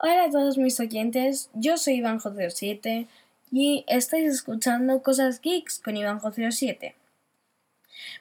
Hola 0.00 0.26
a 0.26 0.30
todos 0.30 0.58
mis 0.58 0.78
oyentes, 0.78 1.50
yo 1.54 1.76
soy 1.76 1.94
Iván 1.94 2.20
07 2.20 3.08
y 3.50 3.84
estáis 3.88 4.32
escuchando 4.32 5.02
Cosas 5.02 5.40
Geeks 5.40 5.80
con 5.80 5.96
Iván 5.96 6.20
07. 6.20 6.94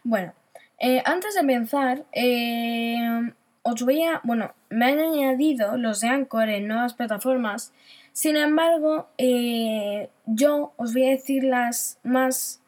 Bueno, 0.03 0.33
eh, 0.79 1.03
antes 1.05 1.35
de 1.35 1.41
empezar, 1.41 2.03
eh, 2.13 3.31
os 3.61 3.83
voy 3.83 4.01
a. 4.01 4.21
Bueno, 4.23 4.55
me 4.71 4.85
han 4.85 4.97
añadido 4.97 5.77
los 5.77 6.01
de 6.01 6.07
Anchor 6.07 6.49
en 6.49 6.67
nuevas 6.67 6.95
plataformas. 6.95 7.73
Sin 8.11 8.37
embargo, 8.37 9.07
eh, 9.19 10.09
yo 10.25 10.73
os 10.77 10.93
voy 10.93 11.05
a 11.05 11.11
decir 11.11 11.43
las 11.43 11.99
más 12.01 12.59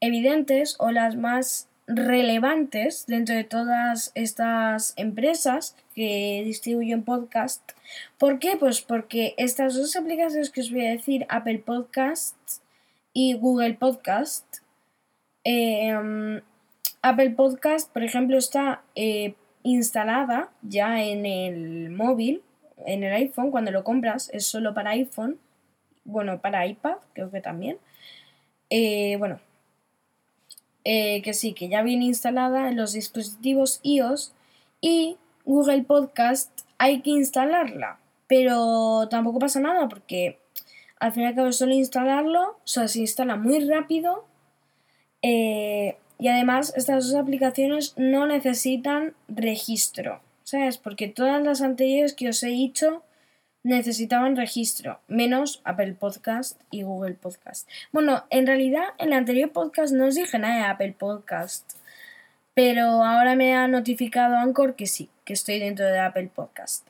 evidentes 0.00 0.76
o 0.78 0.92
las 0.92 1.14
más 1.14 1.68
relevantes 1.90 3.06
dentro 3.06 3.34
de 3.34 3.44
todas 3.44 4.12
estas 4.14 4.94
empresas 4.96 5.76
que 5.94 6.42
distribuyen 6.44 7.02
podcast. 7.02 7.62
¿Por 8.18 8.38
qué? 8.38 8.56
Pues 8.56 8.80
porque 8.80 9.34
estas 9.36 9.74
dos 9.74 9.96
aplicaciones 9.96 10.50
que 10.50 10.60
os 10.60 10.70
voy 10.70 10.86
a 10.86 10.90
decir, 10.90 11.26
Apple 11.28 11.58
Podcasts 11.58 12.62
y 13.12 13.34
Google 13.34 13.74
Podcast, 13.74 14.58
em, 15.42 16.40
Apple 17.02 17.30
Podcast, 17.30 17.92
por 17.92 18.04
ejemplo, 18.04 18.38
está 18.38 18.82
eh, 18.94 19.34
instalada 19.62 20.50
ya 20.62 21.02
en 21.02 21.26
el 21.26 21.90
móvil, 21.90 22.42
en 22.86 23.02
el 23.02 23.12
iPhone, 23.14 23.50
cuando 23.50 23.72
lo 23.72 23.84
compras, 23.84 24.30
es 24.32 24.46
solo 24.46 24.74
para 24.74 24.90
iPhone, 24.90 25.38
bueno, 26.04 26.40
para 26.40 26.66
iPad, 26.66 26.96
creo 27.14 27.30
que 27.30 27.40
también. 27.40 27.78
Eh, 28.70 29.16
bueno, 29.18 29.40
eh, 30.84 31.20
que 31.22 31.34
sí, 31.34 31.52
que 31.52 31.68
ya 31.68 31.82
viene 31.82 32.06
instalada 32.06 32.68
en 32.68 32.76
los 32.76 32.92
dispositivos 32.92 33.80
iOS 33.82 34.32
y 34.80 35.18
Google 35.44 35.82
Podcast 35.82 36.50
hay 36.78 37.02
que 37.02 37.10
instalarla, 37.10 37.98
pero 38.26 39.08
tampoco 39.10 39.38
pasa 39.38 39.60
nada 39.60 39.88
porque 39.88 40.38
al 40.98 41.12
fin 41.12 41.24
y 41.24 41.26
al 41.26 41.34
cabo 41.34 41.52
solo 41.52 41.74
instalarlo, 41.74 42.42
o 42.42 42.60
sea, 42.64 42.88
se 42.88 43.00
instala 43.00 43.36
muy 43.36 43.60
rápido 43.68 44.24
eh, 45.22 45.96
y 46.18 46.28
además 46.28 46.72
estas 46.76 47.08
dos 47.08 47.14
aplicaciones 47.14 47.94
no 47.96 48.26
necesitan 48.26 49.14
registro, 49.28 50.20
¿sabes? 50.44 50.78
Porque 50.78 51.08
todas 51.08 51.42
las 51.42 51.62
anteriores 51.62 52.14
que 52.14 52.28
os 52.28 52.42
he 52.42 52.48
dicho 52.48 53.02
necesitaban 53.62 54.36
registro, 54.36 55.00
menos 55.08 55.60
Apple 55.64 55.94
Podcast 55.94 56.60
y 56.70 56.82
Google 56.82 57.14
Podcast. 57.14 57.68
Bueno, 57.92 58.24
en 58.30 58.46
realidad 58.46 58.84
en 58.98 59.08
el 59.08 59.14
anterior 59.14 59.52
podcast 59.52 59.92
no 59.92 60.06
os 60.06 60.14
dije 60.14 60.38
nada 60.38 60.56
de 60.56 60.64
Apple 60.64 60.94
Podcast, 60.98 61.72
pero 62.54 63.04
ahora 63.04 63.36
me 63.36 63.54
ha 63.54 63.68
notificado 63.68 64.36
Anchor 64.36 64.76
que 64.76 64.86
sí, 64.86 65.10
que 65.24 65.34
estoy 65.34 65.58
dentro 65.58 65.86
de 65.86 65.98
Apple 65.98 66.30
Podcast. 66.34 66.86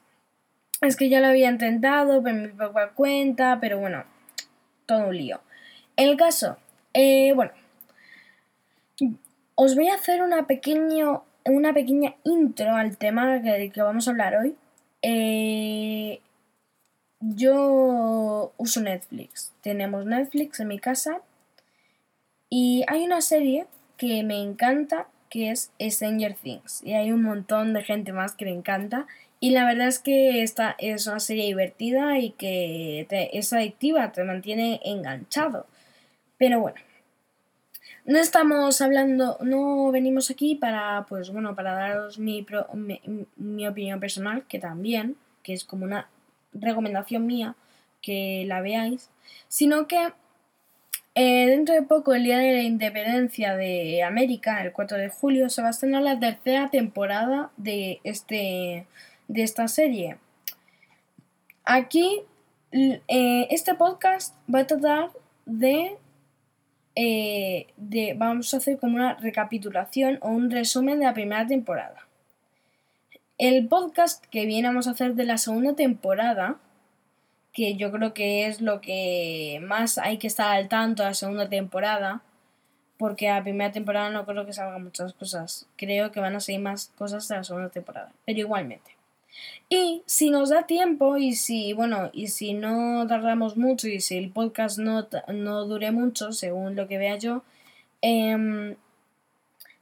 Es 0.81 0.97
que 0.97 1.09
ya 1.09 1.21
lo 1.21 1.27
había 1.27 1.51
intentado 1.51 2.23
por 2.23 2.33
mi 2.33 2.49
propia 2.49 2.89
cuenta, 2.91 3.59
pero 3.61 3.79
bueno, 3.79 4.05
todo 4.87 5.09
un 5.09 5.17
lío. 5.17 5.41
El 5.97 6.17
caso, 6.17 6.57
eh, 6.95 7.33
bueno, 7.35 7.53
os 9.57 9.75
voy 9.75 9.89
a 9.89 9.95
hacer 9.95 10.23
una, 10.23 10.47
pequeño, 10.47 11.25
una 11.45 11.75
pequeña 11.75 12.15
intro 12.25 12.75
al 12.75 12.97
tema 12.97 13.43
que, 13.43 13.71
que 13.71 13.83
vamos 13.83 14.09
a 14.09 14.13
hablar 14.13 14.37
hoy. 14.37 14.57
Eh, 15.03 16.21
yo 17.21 18.53
uso 18.57 18.81
Netflix. 18.81 19.53
Tenemos 19.63 20.07
Netflix 20.07 20.61
en 20.61 20.69
mi 20.69 20.79
casa. 20.79 21.21
Y 22.49 22.85
hay 22.89 23.05
una 23.05 23.21
serie 23.21 23.67
que 23.97 24.23
me 24.25 24.43
encanta 24.43 25.07
que 25.29 25.51
es 25.51 25.71
Stranger 25.81 26.35
Things. 26.35 26.83
Y 26.85 26.95
hay 26.95 27.13
un 27.13 27.23
montón 27.23 27.73
de 27.73 27.85
gente 27.85 28.13
más 28.13 28.35
que 28.35 28.47
le 28.47 28.53
encanta. 28.53 29.07
Y 29.39 29.51
la 29.51 29.65
verdad 29.65 29.89
es 29.89 30.01
que 30.01 30.43
esta 30.43 30.75
es 30.79 31.07
una 31.07 31.21
serie 31.21 31.47
divertida 31.47 32.19
y 32.19 32.31
que 32.33 33.07
es 33.33 33.53
adictiva, 33.53 34.13
te 34.13 34.25
mantiene 34.25 34.81
enganchado. 34.85 35.67
Pero 36.37 36.61
bueno, 36.61 36.81
no 38.05 38.19
estamos 38.19 38.81
hablando, 38.81 39.39
no 39.41 39.93
venimos 39.93 40.31
aquí 40.31 40.57
para, 40.57 41.07
pues 41.09 41.31
bueno, 41.31 41.55
para 41.55 41.73
daros 41.73 42.19
mi, 42.19 42.45
mi 43.37 43.69
opinión 43.69 44.01
personal, 44.01 44.45
que 44.47 44.59
también, 44.59 45.17
que 45.43 45.53
es 45.53 45.65
como 45.65 45.85
una 45.85 46.09
recomendación 46.53 47.27
mía 47.27 47.55
que 48.03 48.45
la 48.47 48.61
veáis, 48.61 49.11
sino 49.49 49.87
que 49.87 50.13
eh, 51.15 51.47
dentro 51.49 51.75
de 51.75 51.83
poco, 51.83 52.15
el 52.15 52.25
día 52.25 52.39
de 52.39 52.53
la 52.53 52.63
independencia 52.63 53.57
de 53.57 54.03
América, 54.03 54.63
el 54.63 54.73
4 54.73 54.97
de 54.97 55.09
julio, 55.09 55.51
se 55.51 55.61
va 55.61 55.69
a 55.69 55.73
estrenar 55.73 56.03
la 56.03 56.19
tercera 56.19 56.71
temporada 56.71 57.51
de, 57.57 58.01
este, 58.05 58.87
de 59.27 59.43
esta 59.43 59.67
serie. 59.67 60.19
Aquí, 61.65 62.23
eh, 62.73 63.49
este 63.51 63.75
podcast 63.75 64.37
va 64.53 64.61
a 64.61 64.67
tratar 64.67 65.11
de, 65.47 65.97
eh, 66.95 67.67
de. 67.77 68.15
Vamos 68.17 68.55
a 68.55 68.59
hacer 68.59 68.79
como 68.79 68.97
una 68.97 69.15
recapitulación 69.15 70.19
o 70.23 70.29
un 70.29 70.51
resumen 70.51 71.01
de 71.01 71.07
la 71.07 71.15
primera 71.15 71.47
temporada. 71.47 72.07
El 73.41 73.69
podcast 73.69 74.23
que 74.27 74.45
viéramos 74.45 74.87
a 74.87 74.91
hacer 74.91 75.15
de 75.15 75.25
la 75.25 75.39
segunda 75.39 75.75
temporada, 75.75 76.59
que 77.55 77.75
yo 77.75 77.91
creo 77.91 78.13
que 78.13 78.45
es 78.45 78.61
lo 78.61 78.83
que 78.83 79.63
más 79.67 79.97
hay 79.97 80.19
que 80.19 80.27
estar 80.27 80.55
al 80.55 80.69
tanto 80.69 81.03
de 81.03 81.09
la 81.09 81.15
segunda 81.15 81.49
temporada, 81.49 82.21
porque 82.99 83.31
a 83.31 83.37
la 83.37 83.43
primera 83.43 83.73
temporada 83.73 84.11
no 84.11 84.27
creo 84.27 84.45
que 84.45 84.53
salgan 84.53 84.85
muchas 84.85 85.15
cosas. 85.15 85.67
Creo 85.77 86.13
que 86.13 86.21
van 86.21 86.37
a 86.37 86.41
seguir 86.41 86.61
más 86.61 86.93
cosas 86.99 87.27
de 87.29 87.37
la 87.37 87.45
segunda 87.45 87.71
temporada, 87.71 88.13
pero 88.27 88.41
igualmente. 88.41 88.95
Y 89.71 90.03
si 90.05 90.29
nos 90.29 90.51
da 90.51 90.67
tiempo 90.67 91.17
y 91.17 91.33
si, 91.33 91.73
bueno, 91.73 92.11
y 92.13 92.27
si 92.27 92.53
no 92.53 93.07
tardamos 93.07 93.57
mucho 93.57 93.89
y 93.89 94.03
si 94.03 94.19
el 94.19 94.31
podcast 94.31 94.79
no, 94.79 95.09
no 95.29 95.65
dure 95.65 95.93
mucho, 95.93 96.33
según 96.33 96.77
lo 96.77 96.87
que 96.89 96.99
vea 96.99 97.17
yo, 97.17 97.43
eh, 98.03 98.77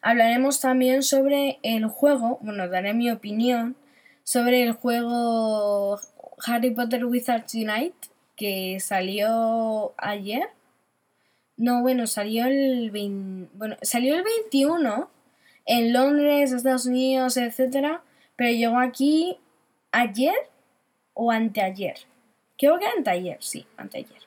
Hablaremos 0.01 0.61
también 0.61 1.03
sobre 1.03 1.59
el 1.63 1.87
juego, 1.87 2.39
bueno, 2.41 2.69
daré 2.69 2.95
mi 2.95 3.11
opinión 3.11 3.77
sobre 4.23 4.63
el 4.63 4.73
juego 4.73 5.99
Harry 6.47 6.71
Potter 6.71 7.05
Wizards 7.05 7.55
Unite 7.55 8.09
que 8.37 8.79
salió 8.81 9.95
ayer. 9.99 10.49
No, 11.57 11.83
bueno, 11.83 12.07
salió 12.07 12.47
el 12.47 12.91
bueno, 13.55 13.77
salió 13.83 14.15
el 14.15 14.23
21 14.23 15.11
en 15.67 15.93
Londres, 15.93 16.53
Estados 16.53 16.87
Unidos, 16.87 17.37
etcétera, 17.37 18.03
pero 18.37 18.51
llegó 18.51 18.79
aquí 18.79 19.39
ayer 19.91 20.37
o 21.15 21.33
anteayer. 21.33 21.99
Creo 22.57 22.79
que 22.79 22.87
anteayer, 22.87 23.39
sí, 23.41 23.67
anteayer. 23.77 24.23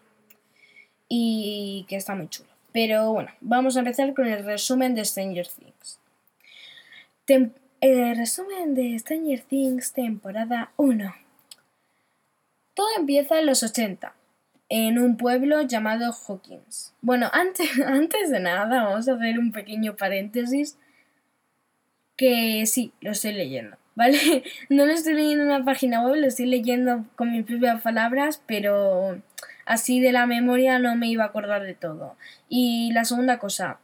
Y 1.07 1.85
que 1.87 1.95
está 1.95 2.13
muy 2.13 2.27
chulo. 2.27 2.50
Pero 2.71 3.11
bueno, 3.11 3.29
vamos 3.41 3.75
a 3.75 3.79
empezar 3.79 4.13
con 4.13 4.27
el 4.27 4.45
resumen 4.45 4.95
de 4.95 5.05
Stranger 5.05 5.47
Things. 5.47 5.99
el 7.81 8.15
resumen 8.15 8.75
de 8.75 8.97
Stranger 8.97 9.41
Things 9.41 9.93
temporada 9.93 10.71
1. 10.77 11.13
Todo 12.73 12.87
empieza 12.97 13.39
en 13.39 13.45
los 13.47 13.63
80, 13.63 14.13
en 14.69 14.99
un 14.99 15.17
pueblo 15.17 15.61
llamado 15.63 16.13
Hawkins. 16.13 16.93
Bueno, 17.01 17.29
antes, 17.33 17.69
antes 17.85 18.29
de 18.29 18.39
nada 18.39 18.83
vamos 18.83 19.07
a 19.07 19.13
hacer 19.13 19.37
un 19.37 19.51
pequeño 19.51 19.95
paréntesis 19.97 20.77
que 22.15 22.65
sí, 22.67 22.93
lo 23.01 23.11
estoy 23.11 23.33
leyendo, 23.33 23.77
¿vale? 23.95 24.43
No 24.69 24.85
lo 24.85 24.93
estoy 24.93 25.15
leyendo 25.15 25.43
en 25.43 25.49
una 25.49 25.65
página 25.65 26.01
web, 26.01 26.15
lo 26.15 26.27
estoy 26.27 26.45
leyendo 26.45 27.05
con 27.15 27.31
mis 27.31 27.45
propias 27.45 27.81
palabras, 27.81 28.41
pero 28.45 29.21
así 29.71 30.01
de 30.01 30.11
la 30.11 30.25
memoria 30.25 30.79
no 30.79 30.95
me 30.97 31.07
iba 31.07 31.23
a 31.23 31.27
acordar 31.27 31.63
de 31.63 31.73
todo. 31.73 32.17
Y 32.49 32.91
la 32.91 33.05
segunda 33.05 33.39
cosa, 33.39 33.79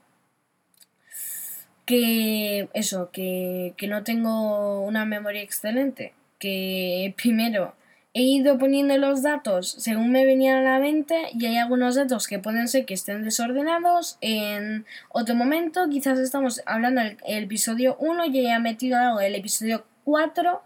que 1.86 2.68
eso, 2.74 3.10
que, 3.12 3.74
que 3.78 3.88
no 3.88 4.04
tengo 4.04 4.82
una 4.82 5.06
memoria 5.06 5.42
excelente, 5.42 6.14
que 6.40 7.14
primero 7.22 7.74
he 8.14 8.22
ido 8.22 8.58
poniendo 8.58 8.98
los 8.98 9.22
datos 9.22 9.70
según 9.70 10.12
me 10.12 10.26
venían 10.26 10.58
a 10.58 10.72
la 10.72 10.80
mente 10.80 11.30
y 11.34 11.46
hay 11.46 11.58
algunos 11.58 11.96
datos 11.96 12.28
que 12.28 12.40
pueden 12.40 12.68
ser 12.68 12.86
que 12.86 12.96
estén 12.96 13.24
desordenados 13.24 14.18
en 14.22 14.86
otro 15.10 15.36
momento. 15.36 15.88
Quizás 15.90 16.20
estamos 16.20 16.62
hablando 16.66 17.02
del 17.02 17.18
episodio 17.24 17.96
1 18.00 18.26
y 18.26 18.40
haya 18.40 18.60
metido 18.60 18.98
algo 18.98 19.20
del 19.20 19.36
episodio 19.36 19.86
4 20.04 20.62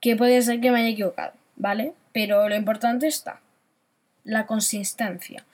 que 0.00 0.16
puede 0.16 0.40
ser 0.42 0.60
que 0.60 0.70
me 0.70 0.80
haya 0.80 0.90
equivocado, 0.90 1.32
¿vale? 1.60 1.94
pero 2.12 2.48
lo 2.48 2.56
importante 2.56 3.06
está, 3.06 3.40
la 4.24 4.46
consistencia. 4.46 5.44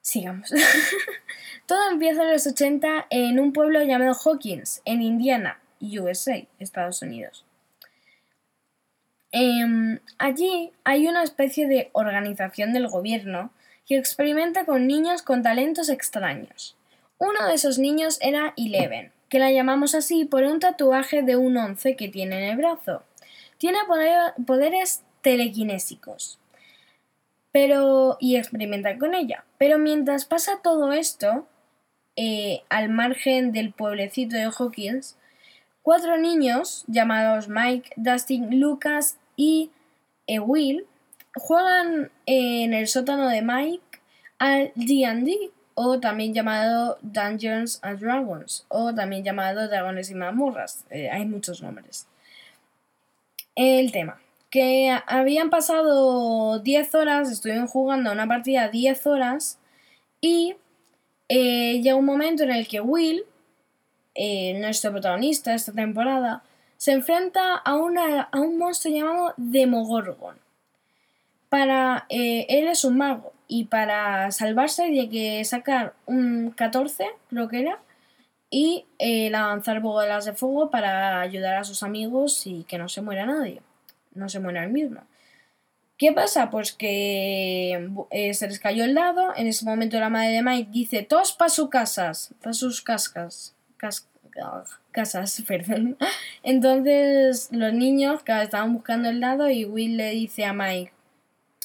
Sigamos. 0.00 0.52
Todo 1.66 1.90
empieza 1.90 2.22
en 2.22 2.32
los 2.32 2.46
80 2.46 3.06
en 3.08 3.40
un 3.40 3.52
pueblo 3.52 3.82
llamado 3.82 4.14
Hawkins, 4.14 4.82
en 4.84 5.02
Indiana, 5.02 5.60
USA, 5.80 6.44
Estados 6.58 7.00
Unidos. 7.02 7.44
Em, 9.32 9.98
allí 10.18 10.72
hay 10.84 11.08
una 11.08 11.22
especie 11.22 11.66
de 11.66 11.90
organización 11.92 12.72
del 12.72 12.88
gobierno 12.88 13.50
que 13.86 13.96
experimenta 13.96 14.64
con 14.64 14.86
niños 14.86 15.22
con 15.22 15.42
talentos 15.42 15.88
extraños. 15.88 16.76
Uno 17.18 17.46
de 17.46 17.54
esos 17.54 17.78
niños 17.78 18.18
era 18.20 18.52
Eleven, 18.56 19.12
que 19.28 19.38
la 19.38 19.50
llamamos 19.50 19.94
así 19.94 20.24
por 20.24 20.44
un 20.44 20.60
tatuaje 20.60 21.22
de 21.22 21.36
un 21.36 21.56
once 21.56 21.96
que 21.96 22.08
tiene 22.08 22.38
en 22.38 22.50
el 22.50 22.56
brazo. 22.56 23.02
Tiene 23.58 23.78
poderes 24.46 25.02
telequinésicos 25.22 26.38
pero, 27.54 28.16
y 28.18 28.34
experimenta 28.34 28.98
con 28.98 29.14
ella. 29.14 29.44
Pero 29.58 29.78
mientras 29.78 30.24
pasa 30.24 30.58
todo 30.60 30.92
esto, 30.92 31.46
eh, 32.16 32.62
al 32.68 32.88
margen 32.88 33.52
del 33.52 33.72
pueblecito 33.72 34.34
de 34.34 34.50
Hawkins, 34.50 35.16
cuatro 35.80 36.18
niños 36.18 36.82
llamados 36.88 37.48
Mike, 37.48 37.92
Dustin, 37.94 38.58
Lucas 38.58 39.18
y 39.36 39.70
eh, 40.26 40.40
Will 40.40 40.84
juegan 41.36 42.10
en 42.26 42.74
el 42.74 42.88
sótano 42.88 43.28
de 43.28 43.42
Mike 43.42 44.00
al 44.40 44.72
D&D 44.74 45.52
o 45.74 46.00
también 46.00 46.34
llamado 46.34 46.98
Dungeons 47.02 47.78
and 47.82 48.00
Dragons 48.00 48.64
o 48.66 48.92
también 48.92 49.22
llamado 49.22 49.68
Dragones 49.68 50.10
y 50.10 50.16
Mazmorras. 50.16 50.86
Eh, 50.90 51.08
hay 51.08 51.24
muchos 51.24 51.62
nombres. 51.62 52.08
El 53.54 53.92
tema. 53.92 54.20
Que 54.50 54.96
habían 55.06 55.50
pasado 55.50 56.58
10 56.60 56.94
horas, 56.94 57.30
estuvieron 57.30 57.66
jugando 57.66 58.12
una 58.12 58.26
partida 58.26 58.68
10 58.68 59.06
horas 59.06 59.58
y 60.20 60.54
eh, 61.28 61.80
llega 61.82 61.96
un 61.96 62.04
momento 62.04 62.44
en 62.44 62.50
el 62.50 62.68
que 62.68 62.80
Will, 62.80 63.24
eh, 64.14 64.58
nuestro 64.60 64.92
protagonista 64.92 65.50
de 65.50 65.56
esta 65.56 65.72
temporada, 65.72 66.42
se 66.76 66.92
enfrenta 66.92 67.56
a, 67.56 67.76
una, 67.76 68.22
a 68.22 68.40
un 68.40 68.58
monstruo 68.58 68.94
llamado 68.94 69.34
Demogorgon. 69.36 70.36
Para, 71.48 72.06
él 72.08 72.68
es 72.68 72.84
un 72.84 72.98
mago 72.98 73.32
y 73.46 73.64
para 73.64 74.30
salvarse 74.32 74.88
tiene 74.88 75.08
que 75.08 75.44
sacar 75.44 75.94
un 76.06 76.50
14, 76.50 77.06
creo 77.28 77.48
que 77.48 77.60
era, 77.60 77.78
y 78.56 78.86
eh, 79.00 79.30
lanzar 79.30 79.80
bolas 79.80 80.26
de 80.26 80.32
fuego 80.32 80.70
para 80.70 81.20
ayudar 81.20 81.56
a 81.56 81.64
sus 81.64 81.82
amigos 81.82 82.46
y 82.46 82.62
que 82.62 82.78
no 82.78 82.88
se 82.88 83.00
muera 83.00 83.26
nadie, 83.26 83.60
no 84.14 84.28
se 84.28 84.38
muera 84.38 84.62
el 84.62 84.70
mismo. 84.70 85.00
¿Qué 85.98 86.12
pasa? 86.12 86.50
Pues 86.50 86.72
que 86.72 87.90
eh, 88.12 88.32
se 88.34 88.46
les 88.46 88.60
cayó 88.60 88.84
el 88.84 88.94
dado, 88.94 89.34
en 89.34 89.48
ese 89.48 89.64
momento 89.64 89.98
la 89.98 90.08
madre 90.08 90.30
de 90.30 90.42
Mike 90.44 90.70
dice, 90.70 91.02
todos 91.02 91.32
para 91.32 91.48
sus 91.48 91.68
casas, 91.68 92.32
para 92.40 92.52
sus 92.52 92.80
cascas, 92.80 93.56
casas, 94.92 95.42
perdón. 95.48 95.96
Entonces 96.44 97.48
los 97.50 97.72
niños 97.72 98.22
estaban 98.24 98.72
buscando 98.72 99.08
el 99.08 99.18
dado 99.18 99.50
y 99.50 99.64
Will 99.64 99.96
le 99.96 100.10
dice 100.10 100.44
a 100.44 100.52
Mike, 100.52 100.92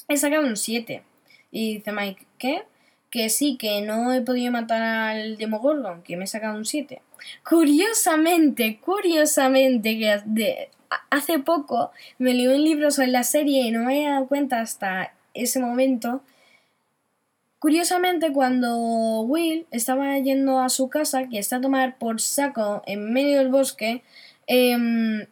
he 0.08 0.16
sacado 0.16 0.44
un 0.44 0.56
7. 0.56 1.04
Y 1.52 1.74
dice 1.74 1.92
Mike, 1.92 2.26
¿qué? 2.36 2.64
Que 3.10 3.28
sí, 3.28 3.56
que 3.56 3.80
no 3.80 4.12
he 4.12 4.20
podido 4.20 4.52
matar 4.52 4.82
al 4.82 5.36
Demogorgon, 5.36 6.02
que 6.02 6.16
me 6.16 6.24
he 6.24 6.26
sacado 6.28 6.56
un 6.56 6.64
7. 6.64 7.02
Curiosamente, 7.48 8.80
curiosamente, 8.80 9.98
que 9.98 10.70
hace 11.10 11.38
poco 11.38 11.90
me 12.18 12.34
leí 12.34 12.46
un 12.46 12.62
libro 12.62 12.90
sobre 12.90 13.08
la 13.08 13.24
serie 13.24 13.62
y 13.62 13.70
no 13.70 13.80
me 13.80 13.96
había 13.96 14.10
dado 14.10 14.26
cuenta 14.26 14.60
hasta 14.60 15.12
ese 15.34 15.60
momento. 15.60 16.22
Curiosamente, 17.58 18.32
cuando 18.32 19.20
Will 19.22 19.66
estaba 19.70 20.16
yendo 20.18 20.60
a 20.60 20.68
su 20.68 20.88
casa, 20.88 21.28
que 21.28 21.38
está 21.38 21.56
a 21.56 21.60
tomar 21.60 21.98
por 21.98 22.20
saco 22.20 22.82
en 22.86 23.12
medio 23.12 23.38
del 23.38 23.48
bosque, 23.48 24.02
em, 24.46 25.26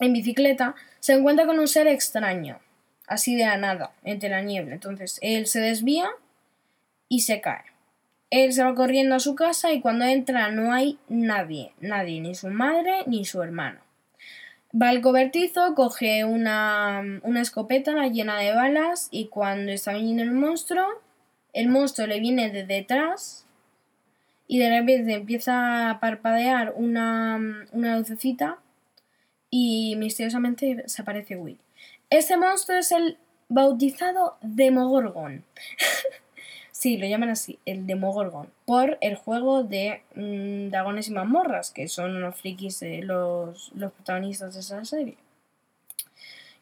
en 0.00 0.12
bicicleta, 0.12 0.74
se 1.00 1.14
encuentra 1.14 1.46
con 1.46 1.58
un 1.58 1.68
ser 1.68 1.86
extraño 1.86 2.60
así 3.06 3.36
de 3.36 3.44
la 3.44 3.56
nada, 3.56 3.92
entre 4.04 4.28
la 4.28 4.42
niebla. 4.42 4.74
Entonces 4.74 5.18
él 5.22 5.46
se 5.46 5.60
desvía 5.60 6.08
y 7.08 7.20
se 7.20 7.40
cae. 7.40 7.64
Él 8.30 8.52
se 8.52 8.64
va 8.64 8.74
corriendo 8.74 9.14
a 9.14 9.20
su 9.20 9.34
casa 9.34 9.72
y 9.72 9.80
cuando 9.80 10.04
entra 10.04 10.50
no 10.50 10.72
hay 10.72 10.98
nadie, 11.08 11.72
nadie, 11.80 12.20
ni 12.20 12.34
su 12.34 12.48
madre 12.48 13.04
ni 13.06 13.24
su 13.24 13.42
hermano. 13.42 13.80
Va 14.80 14.88
al 14.88 15.00
cobertizo, 15.00 15.74
coge 15.74 16.24
una, 16.24 17.02
una 17.22 17.40
escopeta 17.40 18.08
llena 18.08 18.38
de 18.38 18.52
balas 18.52 19.08
y 19.10 19.28
cuando 19.28 19.72
está 19.72 19.92
viniendo 19.92 20.24
el 20.24 20.32
monstruo, 20.32 20.86
el 21.52 21.68
monstruo 21.68 22.06
le 22.06 22.20
viene 22.20 22.50
de 22.50 22.66
detrás 22.66 23.46
y 24.48 24.58
de 24.58 24.70
repente 24.70 25.14
empieza 25.14 25.90
a 25.90 26.00
parpadear 26.00 26.74
una, 26.76 27.40
una 27.72 27.96
lucecita 27.96 28.58
y 29.50 29.94
misteriosamente 29.96 30.84
se 30.86 31.02
aparece 31.02 31.36
Will. 31.36 31.58
Este 32.10 32.36
monstruo 32.36 32.78
es 32.78 32.92
el 32.92 33.18
bautizado 33.48 34.36
Demogorgon. 34.42 35.44
sí, 36.86 36.96
lo 36.98 37.06
llaman 37.08 37.30
así, 37.30 37.58
el 37.66 37.84
Demogorgon, 37.84 38.48
por 38.64 38.96
el 39.00 39.16
juego 39.16 39.64
de 39.64 40.02
mm, 40.14 40.70
Dragones 40.70 41.08
y 41.08 41.10
Mazmorras, 41.10 41.72
que 41.72 41.88
son 41.88 42.14
unos 42.14 42.36
frikis 42.36 42.78
de 42.78 43.02
los, 43.02 43.72
protagonistas 43.76 44.54
de 44.54 44.60
esa 44.60 44.84
serie. 44.84 45.16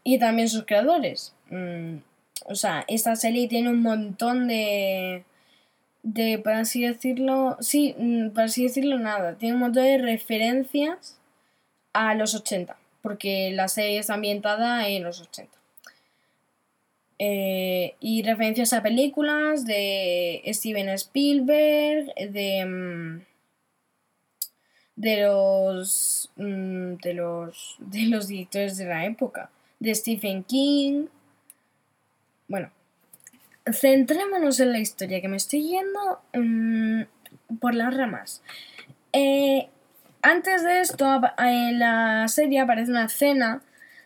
Y 0.02 0.18
también 0.18 0.48
sus 0.48 0.64
creadores. 0.64 1.34
Mm, 1.50 1.96
o 2.46 2.54
sea, 2.54 2.86
esta 2.88 3.16
serie 3.16 3.48
tiene 3.48 3.68
un 3.68 3.82
montón 3.82 4.48
de. 4.48 5.24
de, 6.02 6.38
por 6.38 6.54
así 6.54 6.86
decirlo. 6.86 7.58
Sí, 7.60 7.94
mm, 7.98 8.30
por 8.30 8.44
así 8.44 8.62
decirlo, 8.62 8.98
nada. 8.98 9.34
Tiene 9.36 9.56
un 9.56 9.60
montón 9.60 9.84
de 9.84 9.98
referencias 9.98 11.18
a 11.92 12.14
los 12.14 12.34
80 12.34 12.78
porque 13.02 13.50
la 13.52 13.68
serie 13.68 13.98
está 13.98 14.14
ambientada 14.14 14.88
en 14.88 15.02
los 15.04 15.20
80. 15.20 15.52
Eh, 17.18 17.94
y 18.00 18.22
referencias 18.22 18.72
a 18.72 18.82
películas 18.82 19.64
de 19.64 20.42
Steven 20.48 20.88
Spielberg, 20.90 22.12
de, 22.16 22.66
mm, 22.66 23.22
de 24.96 25.22
los 25.22 26.30
mm, 26.36 26.94
de 26.94 27.14
los 27.14 27.76
de 27.78 28.06
los 28.06 28.26
directores 28.28 28.76
de 28.76 28.86
la 28.86 29.04
época, 29.06 29.50
de 29.78 29.94
Stephen 29.94 30.42
King. 30.42 31.06
Bueno, 32.48 32.70
centrémonos 33.72 34.60
en 34.60 34.72
la 34.72 34.78
historia 34.80 35.20
que 35.20 35.28
me 35.28 35.36
estoy 35.36 35.62
yendo 35.68 36.20
mm, 36.34 37.02
por 37.60 37.74
las 37.74 37.96
ramas. 37.96 38.42
Eh, 39.12 39.68
antes 40.22 40.64
de 40.64 40.80
esto, 40.80 41.20
en 41.38 41.78
la 41.78 42.26
serie 42.28 42.60
aparece 42.60 42.90
una 42.90 43.04
escena 43.04 43.62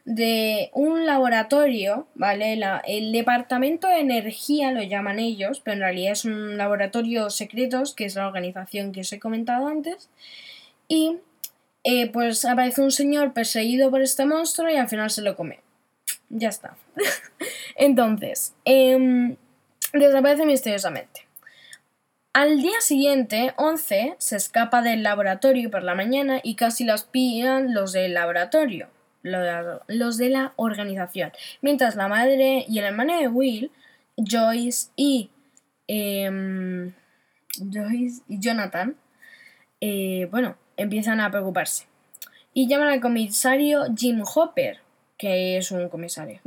de 0.08 0.70
un 0.72 1.04
laboratorio, 1.04 2.06
¿vale? 2.14 2.58
el 2.86 3.12
departamento 3.12 3.88
de 3.88 4.00
energía 4.00 4.72
lo 4.72 4.82
llaman 4.82 5.18
ellos, 5.18 5.60
pero 5.62 5.74
en 5.74 5.80
realidad 5.80 6.12
es 6.12 6.24
un 6.24 6.56
laboratorio 6.56 7.28
secretos, 7.28 7.94
que 7.94 8.06
es 8.06 8.14
la 8.14 8.26
organización 8.26 8.92
que 8.92 9.02
os 9.02 9.12
he 9.12 9.20
comentado 9.20 9.68
antes. 9.68 10.08
Y 10.88 11.18
eh, 11.84 12.10
pues 12.10 12.46
aparece 12.46 12.80
un 12.80 12.90
señor 12.90 13.34
perseguido 13.34 13.90
por 13.90 14.00
este 14.00 14.24
monstruo 14.24 14.70
y 14.70 14.76
al 14.76 14.88
final 14.88 15.10
se 15.10 15.20
lo 15.20 15.36
come. 15.36 15.60
Ya 16.30 16.48
está. 16.48 16.78
Entonces, 17.76 18.54
eh, 18.64 19.36
desaparece 19.92 20.46
misteriosamente. 20.46 21.26
Al 22.32 22.62
día 22.62 22.80
siguiente, 22.80 23.52
11 23.56 24.14
se 24.16 24.36
escapa 24.36 24.80
del 24.80 25.02
laboratorio 25.02 25.70
por 25.70 25.82
la 25.82 25.94
mañana 25.94 26.40
y 26.42 26.54
casi 26.54 26.84
los 26.84 27.02
pillan 27.02 27.74
los 27.74 27.92
del 27.92 28.14
laboratorio, 28.14 28.88
los 29.28 30.18
de 30.18 30.28
la 30.28 30.52
organización. 30.56 31.32
Mientras 31.62 31.96
la 31.96 32.08
madre 32.08 32.64
y 32.68 32.78
el 32.78 32.84
hermano 32.84 33.18
de 33.18 33.28
Will, 33.28 33.70
Joyce 34.16 34.90
y, 34.96 35.30
em, 35.86 36.92
Joyce 37.56 38.22
y 38.28 38.40
Jonathan, 38.40 38.96
eh, 39.80 40.28
bueno, 40.30 40.56
empiezan 40.76 41.20
a 41.20 41.30
preocuparse. 41.30 41.86
Y 42.54 42.66
llaman 42.66 42.88
al 42.88 43.00
comisario 43.00 43.84
Jim 43.96 44.22
Hopper, 44.34 44.80
que 45.16 45.58
es 45.58 45.70
un 45.70 45.88
comisario, 45.88 46.40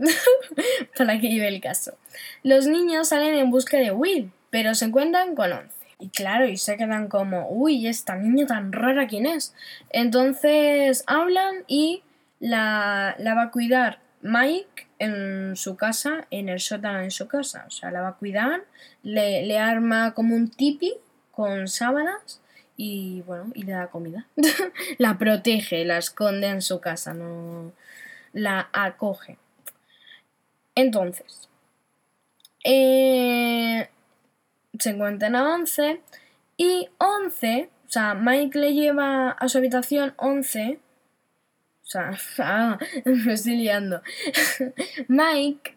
para 0.98 1.20
que 1.20 1.30
lleve 1.30 1.48
el 1.48 1.62
caso. 1.62 1.98
Los 2.44 2.68
niños 2.68 3.10
salen 3.10 3.36
en 3.36 3.52
busca 3.52 3.78
de 3.78 3.92
Will, 3.92 4.32
pero 4.50 4.76
se 4.76 4.86
encuentran 4.86 5.36
con 5.36 5.52
11. 5.52 5.70
Y 6.00 6.10
claro, 6.10 6.48
y 6.48 6.58
se 6.58 6.78
quedan 6.78 7.08
como, 7.10 7.48
uy, 7.50 7.86
esta 7.86 8.16
niña 8.16 8.48
tan 8.48 8.72
rara, 8.72 9.08
¿quién 9.08 9.28
es? 9.28 9.54
Entonces 9.92 11.04
hablan 11.06 11.64
y 11.68 12.02
la, 12.42 13.16
va 13.20 13.44
a 13.44 13.52
cuidar 13.52 14.00
Mike 14.22 14.88
en 15.00 15.56
su 15.56 15.78
casa, 15.78 16.28
en 16.30 16.50
el 16.50 16.60
sótano 16.60 17.00
en 17.00 17.12
su 17.12 17.28
casa. 17.30 17.64
O 17.68 17.72
sea, 17.72 17.92
la 17.92 18.02
va 18.02 18.10
a 18.10 18.16
cuidar, 18.18 18.66
le, 19.04 19.46
le 19.46 19.58
arma 19.58 20.14
como 20.14 20.36
un 20.36 20.50
tipi 20.50 20.94
con 21.32 21.70
sábanas 21.70 22.42
y 22.76 23.22
bueno, 23.22 23.52
y 23.54 23.64
le 23.64 23.72
da 23.72 23.88
comida. 23.88 24.28
la 24.98 25.18
protege, 25.18 25.86
la 25.86 25.98
esconde 25.98 26.48
en 26.48 26.62
su 26.62 26.82
casa, 26.82 27.14
no 27.14 27.72
la 28.34 28.70
acoge. 28.74 29.38
Entonces, 30.76 31.50
eh, 32.64 33.90
se 34.80 34.90
encuentran 34.90 35.36
a 35.36 35.54
11 35.54 36.02
y 36.58 36.90
11, 36.98 37.70
o 37.88 37.92
sea, 37.92 38.14
Mike 38.14 38.58
le 38.58 38.74
lleva 38.74 39.32
a 39.32 39.50
su 39.50 39.58
habitación 39.58 40.14
11, 40.18 40.80
o 40.80 40.91
sea, 41.92 42.80
me 43.06 43.34
estoy 43.34 43.58
liando. 43.58 44.02
Mike 45.08 45.76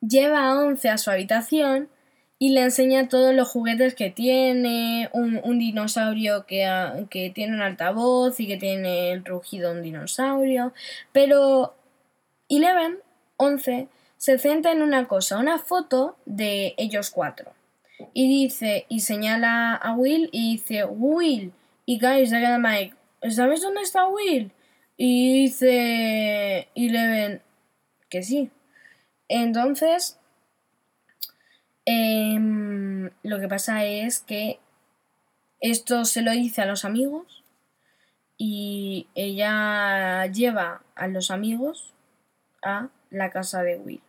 lleva 0.00 0.44
a 0.44 0.58
11 0.60 0.88
a 0.88 0.98
su 0.98 1.10
habitación 1.10 1.88
y 2.38 2.50
le 2.50 2.62
enseña 2.62 3.08
todos 3.08 3.34
los 3.34 3.48
juguetes 3.48 3.94
que 3.94 4.10
tiene, 4.10 5.10
un, 5.12 5.58
dinosaurio 5.58 6.46
que, 6.46 6.66
que, 7.10 7.30
tiene 7.30 7.54
un 7.54 7.60
altavoz 7.60 8.40
y 8.40 8.46
que 8.46 8.56
tiene 8.56 9.12
el 9.12 9.24
rugido 9.26 9.70
de 9.70 9.76
un 9.76 9.82
dinosaurio, 9.82 10.72
pero 11.12 11.74
Eleven, 12.48 12.98
11, 13.36 13.88
se 14.16 14.38
centra 14.38 14.72
en 14.72 14.82
una 14.82 15.06
cosa, 15.06 15.38
una 15.38 15.58
foto 15.58 16.16
de 16.24 16.74
ellos 16.78 17.10
cuatro. 17.10 17.52
Y 18.12 18.28
dice, 18.28 18.86
y 18.88 19.00
señala 19.00 19.74
a 19.74 19.94
Will 19.94 20.30
y 20.32 20.52
dice, 20.52 20.84
Will. 20.84 21.52
Y 21.86 21.98
guys, 21.98 22.32
Mike, 22.32 22.94
¿sabes 23.30 23.60
dónde 23.60 23.82
está 23.82 24.06
Will? 24.08 24.50
Y 25.02 25.44
dice 25.44 26.68
Eleven 26.74 27.40
que 28.10 28.22
sí. 28.22 28.50
Entonces, 29.28 30.18
em, 31.86 33.08
lo 33.22 33.40
que 33.40 33.48
pasa 33.48 33.86
es 33.86 34.20
que 34.20 34.60
esto 35.62 36.04
se 36.04 36.20
lo 36.20 36.32
dice 36.32 36.60
a 36.60 36.66
los 36.66 36.84
amigos 36.84 37.42
y 38.36 39.06
ella 39.14 40.26
lleva 40.26 40.82
a 40.94 41.08
los 41.08 41.30
amigos 41.30 41.94
a 42.62 42.90
la 43.08 43.30
casa 43.30 43.62
de 43.62 43.78
Will. 43.78 44.02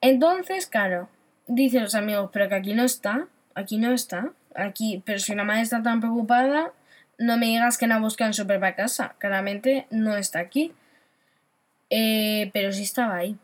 Entonces, 0.00 0.66
claro, 0.66 1.10
dicen 1.46 1.82
los 1.82 1.94
amigos, 1.94 2.30
pero 2.32 2.48
que 2.48 2.54
aquí 2.54 2.72
no 2.72 2.84
está, 2.84 3.28
aquí 3.54 3.76
no 3.76 3.92
está, 3.92 4.32
aquí, 4.54 5.02
pero 5.04 5.18
si 5.18 5.34
la 5.34 5.44
madre 5.44 5.60
está 5.60 5.82
tan 5.82 6.00
preocupada, 6.00 6.72
no 7.20 7.36
me 7.36 7.46
digas 7.46 7.76
que 7.76 7.86
la 7.86 7.98
buscan 7.98 8.32
súper 8.32 8.58
para 8.60 8.74
casa, 8.74 9.14
claramente 9.18 9.86
no 9.90 10.16
está 10.16 10.38
aquí. 10.38 10.72
Eh, 11.90 12.50
pero 12.54 12.72
sí 12.72 12.82
estaba 12.82 13.16
ahí. 13.16 13.36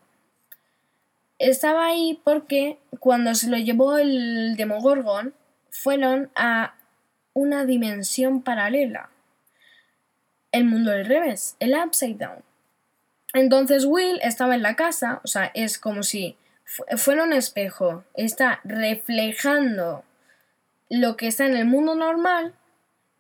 Estaba 1.38 1.86
ahí 1.86 2.18
porque 2.24 2.78
cuando 3.00 3.34
se 3.34 3.50
lo 3.50 3.58
llevó 3.58 3.98
el 3.98 4.56
Demogorgon, 4.56 5.34
fueron 5.70 6.30
a 6.34 6.74
una 7.34 7.66
dimensión 7.66 8.40
paralela. 8.40 9.10
El 10.52 10.64
mundo 10.64 10.92
del 10.92 11.04
revés, 11.04 11.56
el 11.60 11.74
upside 11.74 12.16
down. 12.16 12.42
Entonces 13.34 13.84
Will 13.84 14.18
estaba 14.22 14.54
en 14.54 14.62
la 14.62 14.74
casa, 14.74 15.20
o 15.22 15.26
sea, 15.26 15.50
es 15.52 15.78
como 15.78 16.02
si 16.02 16.38
fuera 16.96 17.24
un 17.24 17.34
espejo, 17.34 18.04
está 18.14 18.60
reflejando 18.64 20.02
lo 20.88 21.18
que 21.18 21.26
está 21.26 21.44
en 21.44 21.56
el 21.56 21.66
mundo 21.66 21.94
normal, 21.94 22.54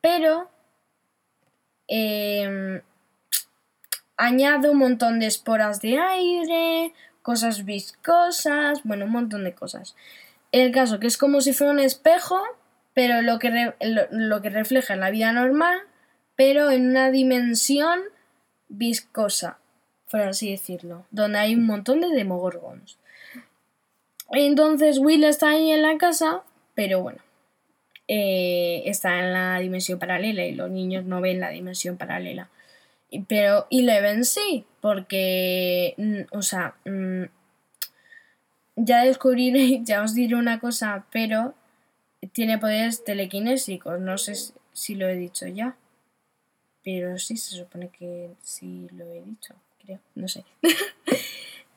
pero 0.06 0.48
em, 1.88 2.80
añade 4.16 4.70
un 4.70 4.78
montón 4.78 5.18
de 5.18 5.26
esporas 5.26 5.80
de 5.80 5.98
aire, 5.98 6.94
cosas 7.22 7.64
viscosas, 7.64 8.84
bueno, 8.84 9.06
un 9.06 9.10
montón 9.10 9.42
de 9.42 9.56
cosas. 9.56 9.96
El 10.52 10.70
caso 10.70 11.00
que 11.00 11.08
es 11.08 11.18
como 11.18 11.40
si 11.40 11.52
fuera 11.52 11.72
un 11.72 11.80
espejo, 11.80 12.40
pero 12.94 13.20
lo 13.20 13.40
que, 13.40 13.74
lo, 13.80 14.42
que 14.42 14.50
refleja 14.50 14.94
en 14.94 15.00
la 15.00 15.10
vida 15.10 15.32
normal, 15.32 15.76
pero 16.36 16.70
en 16.70 16.88
una 16.88 17.10
dimensión 17.10 17.98
viscosa, 18.68 19.58
por 20.08 20.20
así 20.20 20.52
decirlo, 20.52 21.04
donde 21.10 21.40
hay 21.40 21.56
un 21.56 21.66
montón 21.66 22.00
de 22.00 22.10
demogorgons. 22.10 22.96
Entonces 24.30 25.00
Will 25.00 25.24
está 25.24 25.50
ahí 25.50 25.72
en 25.72 25.82
la 25.82 25.98
casa, 25.98 26.42
pero 26.76 27.00
bueno, 27.02 27.18
eh, 28.08 28.82
está 28.86 29.18
en 29.20 29.32
la 29.32 29.58
dimensión 29.58 29.98
paralela 29.98 30.44
y 30.44 30.54
los 30.54 30.70
niños 30.70 31.04
no 31.04 31.20
ven 31.20 31.40
la 31.40 31.50
dimensión 31.50 31.96
paralela. 31.96 32.48
Pero 33.28 33.66
Eleven 33.70 34.24
sí, 34.24 34.64
porque, 34.80 35.94
mm, 35.96 36.36
o 36.36 36.42
sea, 36.42 36.76
mm, 36.84 37.24
ya 38.76 39.04
descubriré, 39.04 39.80
ya 39.84 40.02
os 40.02 40.14
diré 40.14 40.36
una 40.36 40.60
cosa, 40.60 41.06
pero 41.10 41.54
tiene 42.32 42.58
poderes 42.58 43.04
telequinésicos. 43.04 44.00
No 44.00 44.18
sé 44.18 44.34
si 44.72 44.94
lo 44.94 45.08
he 45.08 45.16
dicho 45.16 45.46
ya. 45.46 45.76
Pero 46.84 47.18
sí, 47.18 47.36
se 47.36 47.56
supone 47.56 47.88
que 47.88 48.30
sí 48.42 48.88
lo 48.92 49.04
he 49.04 49.22
dicho, 49.22 49.54
creo. 49.82 50.00
No 50.14 50.28
sé. 50.28 50.44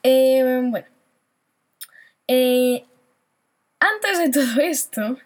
Eh, 0.01 0.61
bueno. 0.63 0.87
Eh, 2.25 2.85
antes 3.81 4.17
de 4.17 4.29
todo 4.29 4.61
esto, 4.61 5.17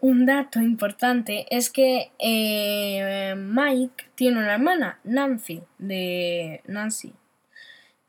un 0.00 0.26
dato 0.26 0.60
importante 0.60 1.46
es 1.50 1.70
que 1.70 2.10
eh, 2.18 3.34
Mike 3.36 4.04
tiene 4.14 4.38
una 4.38 4.54
hermana, 4.54 4.98
Nancy, 5.04 5.62
de 5.78 6.62
Nancy, 6.66 7.12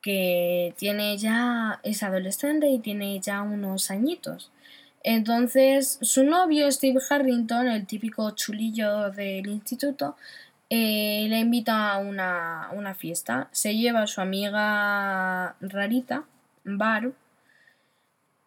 que 0.02 0.74
tiene 0.78 1.18
ya, 1.18 1.80
es 1.84 2.04
adolescente 2.04 2.70
y 2.70 2.80
tiene 2.80 3.20
ya 3.20 3.42
unos 3.42 3.90
añitos. 3.92 4.52
Entonces, 5.04 6.00
su 6.02 6.24
novio, 6.24 6.70
Steve 6.72 7.00
Harrington, 7.10 7.68
el 7.68 7.86
típico 7.88 8.32
chulillo 8.32 9.10
del 9.12 9.48
instituto, 9.48 10.18
eh, 10.70 11.28
le 11.30 11.40
invita 11.40 11.94
a 11.94 11.98
una, 12.00 12.70
una, 12.74 12.94
fiesta. 12.94 13.48
Se 13.52 13.76
lleva 13.76 14.02
a 14.04 14.08
su 14.08 14.20
amiga 14.20 15.56
rarita, 15.62 16.26
Barb, 16.66 17.14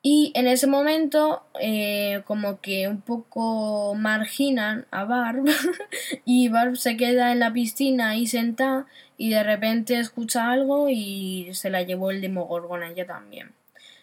y 0.02 0.32
en 0.34 0.46
ese 0.46 0.66
momento, 0.66 1.42
eh, 1.60 2.22
como 2.24 2.60
que 2.60 2.88
un 2.88 3.02
poco 3.02 3.94
marginan 3.94 4.86
a 4.90 5.04
Barb 5.04 5.44
y 6.24 6.48
Barb 6.48 6.76
se 6.78 6.96
queda 6.96 7.32
en 7.32 7.40
la 7.40 7.52
piscina 7.52 8.10
ahí 8.10 8.26
sentada 8.26 8.86
y 9.18 9.28
de 9.28 9.42
repente 9.42 9.98
escucha 9.98 10.50
algo 10.50 10.88
y 10.88 11.50
se 11.52 11.68
la 11.68 11.82
llevó 11.82 12.10
el 12.10 12.22
Demogorgon 12.22 12.82
ella 12.82 13.06
también. 13.06 13.52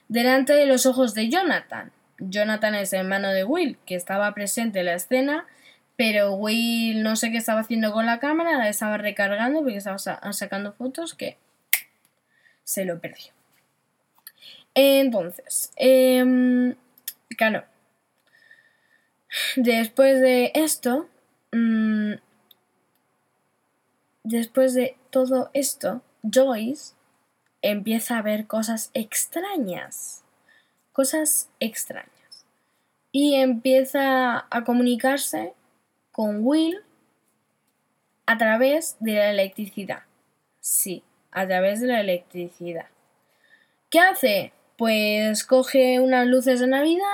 Delante 0.07 0.53
de 0.53 0.67
los 0.67 0.85
ojos 0.85 1.15
de 1.15 1.29
Jonathan. 1.29 1.91
Jonathan 2.19 2.75
es 2.75 2.93
hermano 2.93 3.29
de 3.31 3.43
Will, 3.43 3.77
que 3.85 3.95
estaba 3.95 4.33
presente 4.35 4.79
en 4.79 4.85
la 4.85 4.93
escena, 4.93 5.47
pero 5.95 6.33
Will 6.35 7.01
no 7.01 7.15
sé 7.15 7.31
qué 7.31 7.37
estaba 7.37 7.61
haciendo 7.61 7.91
con 7.91 8.05
la 8.05 8.19
cámara, 8.19 8.57
la 8.57 8.69
estaba 8.69 8.97
recargando 8.97 9.61
porque 9.61 9.77
estaba 9.77 9.97
sacando 9.97 10.73
fotos 10.73 11.15
que 11.15 11.37
se 12.63 12.85
lo 12.85 12.99
perdió. 12.99 13.36
Entonces, 14.79 15.71
em, 15.75 16.75
claro, 17.35 17.63
después 19.55 20.21
de 20.21 20.51
esto, 20.53 21.09
mm, 21.51 22.13
después 24.23 24.75
de 24.75 24.95
todo 25.09 25.49
esto, 25.53 26.03
Joyce 26.21 26.93
empieza 27.63 28.19
a 28.19 28.21
ver 28.21 28.45
cosas 28.45 28.91
extrañas, 28.93 30.23
cosas 30.93 31.49
extrañas, 31.59 32.45
y 33.11 33.33
empieza 33.33 34.45
a 34.47 34.63
comunicarse 34.63 35.55
con 36.11 36.45
Will 36.45 36.77
a 38.27 38.37
través 38.37 38.95
de 38.99 39.13
la 39.13 39.31
electricidad. 39.31 40.03
Sí, 40.59 41.03
a 41.31 41.47
través 41.47 41.81
de 41.81 41.87
la 41.87 42.01
electricidad. 42.01 42.89
¿Qué 43.89 43.99
hace? 43.99 44.53
Pues 44.77 45.43
coge 45.43 45.99
unas 45.99 46.27
luces 46.27 46.59
de 46.59 46.67
Navidad, 46.67 47.05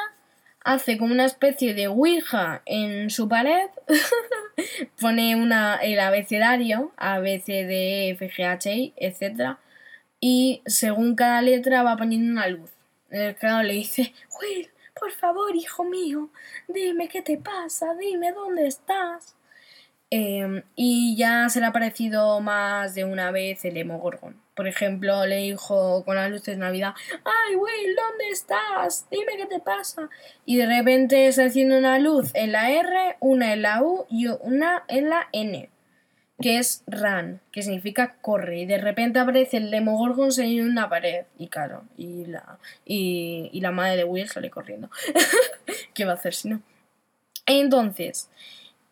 hace 0.63 0.97
como 0.97 1.13
una 1.13 1.25
especie 1.25 1.73
de 1.73 1.87
Ouija 1.87 2.61
en 2.65 3.09
su 3.09 3.27
pared, 3.27 3.69
pone 4.99 5.35
una, 5.35 5.75
el 5.77 5.99
abecedario, 5.99 6.91
A, 6.97 7.19
B, 7.19 7.39
C, 7.39 7.65
D, 7.65 8.09
F, 8.11 8.29
G, 8.29 8.45
H, 8.45 8.73
I, 8.73 8.93
etc. 8.97 9.57
Y 10.19 10.61
según 10.65 11.15
cada 11.15 11.41
letra 11.41 11.83
va 11.83 11.97
poniendo 11.97 12.31
una 12.31 12.47
luz. 12.47 12.71
El 13.09 13.35
creador 13.35 13.65
le 13.65 13.73
dice, 13.73 14.13
Will, 14.39 14.69
por 14.99 15.11
favor, 15.11 15.55
hijo 15.55 15.83
mío, 15.83 16.29
dime 16.67 17.07
qué 17.07 17.21
te 17.21 17.37
pasa, 17.37 17.93
dime 17.95 18.31
dónde 18.31 18.67
estás. 18.67 19.35
Em, 20.09 20.63
y 20.75 21.15
ya 21.17 21.49
se 21.49 21.59
le 21.59 21.65
ha 21.65 21.71
parecido 21.71 22.39
más 22.39 22.93
de 22.95 23.03
una 23.03 23.31
vez 23.31 23.65
el 23.65 23.73
Demogorgon. 23.73 24.42
Por 24.55 24.67
ejemplo, 24.67 25.25
le 25.25 25.37
dijo 25.37 26.03
con 26.05 26.15
las 26.15 26.29
luces 26.29 26.55
de 26.55 26.57
Navidad, 26.57 26.93
¡Ay, 27.23 27.55
Will, 27.55 27.95
¿dónde 27.95 28.29
estás? 28.31 29.07
Dime 29.09 29.37
qué 29.37 29.45
te 29.47 29.59
pasa. 29.59 30.09
Y 30.45 30.57
de 30.57 30.67
repente 30.67 31.31
se 31.31 31.43
enciende 31.43 31.77
una 31.77 31.97
luz 31.99 32.31
en 32.33 32.51
la 32.51 32.69
R, 32.69 33.17
una 33.19 33.53
en 33.53 33.61
la 33.63 33.81
U 33.81 34.05
y 34.09 34.27
una 34.27 34.83
en 34.87 35.09
la 35.09 35.27
N, 35.31 35.69
que 36.39 36.59
es 36.59 36.83
run, 36.85 37.41
que 37.51 37.63
significa 37.63 38.17
corre. 38.21 38.59
Y 38.59 38.65
de 38.65 38.77
repente 38.77 39.19
aparece 39.19 39.57
el 39.57 39.71
Demogorgon 39.71 40.29
en 40.37 40.69
una 40.69 40.87
pared. 40.87 41.25
Y 41.39 41.47
claro, 41.47 41.83
y 41.97 42.25
la, 42.25 42.59
y, 42.85 43.49
y 43.51 43.61
la 43.61 43.71
madre 43.71 43.97
de 43.97 44.03
Will 44.03 44.29
sale 44.29 44.51
corriendo. 44.51 44.89
¿Qué 45.95 46.05
va 46.05 46.11
a 46.11 46.15
hacer 46.15 46.35
si 46.35 46.49
no? 46.49 46.61
Entonces, 47.45 48.29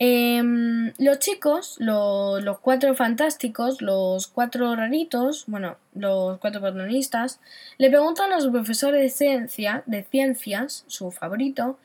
Em, 0.03 0.93
los 0.97 1.19
chicos, 1.19 1.75
los 1.79 2.59
cuatro 2.61 2.95
fantásticos, 2.95 3.83
los 3.83 4.25
cuatro 4.25 4.75
raritos, 4.75 5.43
bueno, 5.45 5.77
los 5.93 6.39
cuatro 6.39 6.59
protagonistas, 6.59 7.39
le 7.77 7.91
preguntan 7.91 8.33
a 8.33 8.41
su 8.41 8.51
profesor 8.51 8.95
de 8.95 9.01
de 9.01 10.03
ciencias, 10.03 10.85
su 10.87 11.11
favorito, 11.11 11.77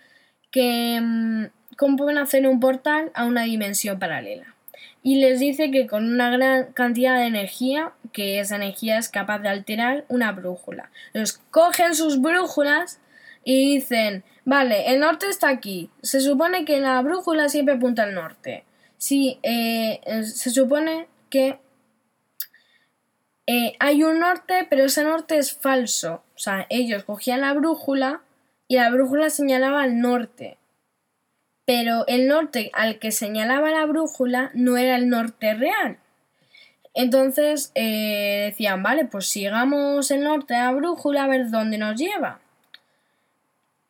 que 0.50 0.94
em, 0.96 1.50
cómo 1.76 1.98
pueden 1.98 2.16
hacer 2.16 2.46
un 2.48 2.58
portal 2.58 3.10
a 3.12 3.26
una 3.26 3.42
dimensión 3.42 3.98
paralela. 3.98 4.54
Y 5.02 5.16
les 5.20 5.38
dice 5.38 5.70
que 5.70 5.86
con 5.86 6.10
una 6.10 6.30
gran 6.30 6.72
cantidad 6.72 7.18
de 7.18 7.26
energía, 7.26 7.92
que 8.14 8.40
esa 8.40 8.56
energía 8.56 8.96
es 8.96 9.10
capaz 9.10 9.40
de 9.40 9.50
alterar 9.50 10.06
una 10.08 10.32
brújula. 10.32 10.90
Entonces 11.08 11.42
cogen 11.50 11.94
sus 11.94 12.18
brújulas 12.22 12.98
y 13.44 13.74
dicen, 13.74 14.24
vale, 14.46 14.90
el 14.90 15.00
norte 15.00 15.28
está 15.28 15.48
aquí. 15.48 15.90
Se 16.00 16.20
supone 16.20 16.64
que 16.64 16.80
la 16.80 17.02
brújula 17.02 17.50
siempre 17.50 17.74
apunta 17.74 18.04
al 18.04 18.14
norte. 18.14 18.64
Sí, 18.96 19.38
eh, 19.42 20.00
se 20.24 20.48
supone 20.48 21.06
que 21.28 21.58
eh, 23.46 23.74
hay 23.78 24.02
un 24.02 24.18
norte, 24.18 24.66
pero 24.70 24.84
ese 24.84 25.04
norte 25.04 25.36
es 25.36 25.52
falso. 25.52 26.22
O 26.34 26.38
sea, 26.38 26.66
ellos 26.70 27.04
cogían 27.04 27.42
la 27.42 27.52
brújula 27.52 28.22
y 28.68 28.76
la 28.76 28.90
brújula 28.90 29.30
señalaba 29.30 29.82
al 29.82 30.00
norte. 30.00 30.56
Pero 31.64 32.06
el 32.06 32.28
norte 32.28 32.70
al 32.72 32.98
que 32.98 33.12
señalaba 33.12 33.70
la 33.70 33.84
brújula 33.86 34.50
no 34.54 34.76
era 34.76 34.96
el 34.96 35.08
norte 35.08 35.54
real. 35.54 35.98
Entonces 36.94 37.72
eh, 37.74 38.46
decían, 38.50 38.82
vale, 38.82 39.04
pues 39.04 39.26
sigamos 39.26 40.10
el 40.10 40.24
norte 40.24 40.54
a 40.54 40.64
la 40.64 40.72
brújula 40.72 41.24
a 41.24 41.28
ver 41.28 41.50
dónde 41.50 41.76
nos 41.76 42.00
lleva. 42.00 42.40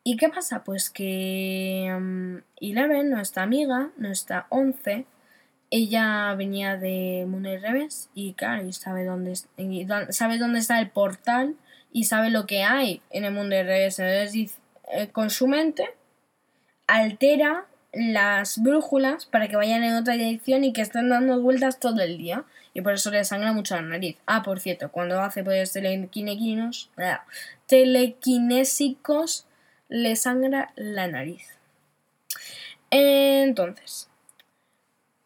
¿Y 0.09 0.15
qué 0.15 0.29
pasa? 0.29 0.63
Pues 0.63 0.89
que 0.89 1.93
um, 1.93 2.39
Eleven, 2.61 3.09
nuestra 3.09 3.43
amiga, 3.43 3.89
nuestra 3.97 4.47
once, 4.47 5.05
ella 5.69 6.33
venía 6.33 6.77
de 6.77 7.25
Mundo 7.27 7.49
al 7.49 7.61
Revés 7.61 8.09
y 8.13 8.31
claro, 8.31 8.65
y 8.65 8.71
sabe 8.71 9.03
dónde, 9.03 9.35
sabe 10.11 10.37
dónde 10.37 10.59
está 10.59 10.79
el 10.79 10.89
portal 10.91 11.57
y 11.91 12.05
sabe 12.05 12.29
lo 12.29 12.45
que 12.45 12.63
hay 12.63 13.01
en 13.09 13.25
el 13.25 13.33
mundo 13.33 13.57
al 13.57 13.65
revés. 13.65 13.99
Entonces, 13.99 14.57
eh, 14.93 15.09
con 15.09 15.29
su 15.29 15.45
mente 15.45 15.89
altera 16.87 17.65
las 17.91 18.63
brújulas 18.63 19.25
para 19.25 19.49
que 19.49 19.57
vayan 19.57 19.83
en 19.83 19.95
otra 19.95 20.13
dirección 20.13 20.63
y 20.63 20.71
que 20.71 20.83
estén 20.83 21.09
dando 21.09 21.41
vueltas 21.41 21.81
todo 21.81 21.99
el 21.99 22.17
día. 22.17 22.45
Y 22.73 22.79
por 22.79 22.93
eso 22.93 23.11
le 23.11 23.25
sangra 23.25 23.51
mucho 23.51 23.75
la 23.75 23.81
nariz. 23.81 24.15
Ah, 24.25 24.41
por 24.41 24.61
cierto, 24.61 24.89
cuando 24.89 25.19
hace 25.19 25.43
poderes 25.43 25.73
telequinésicos, 25.73 26.91
telequinésicos 27.65 29.46
le 29.89 30.15
sangra 30.15 30.71
la 30.75 31.07
nariz. 31.07 31.57
Entonces, 32.89 34.09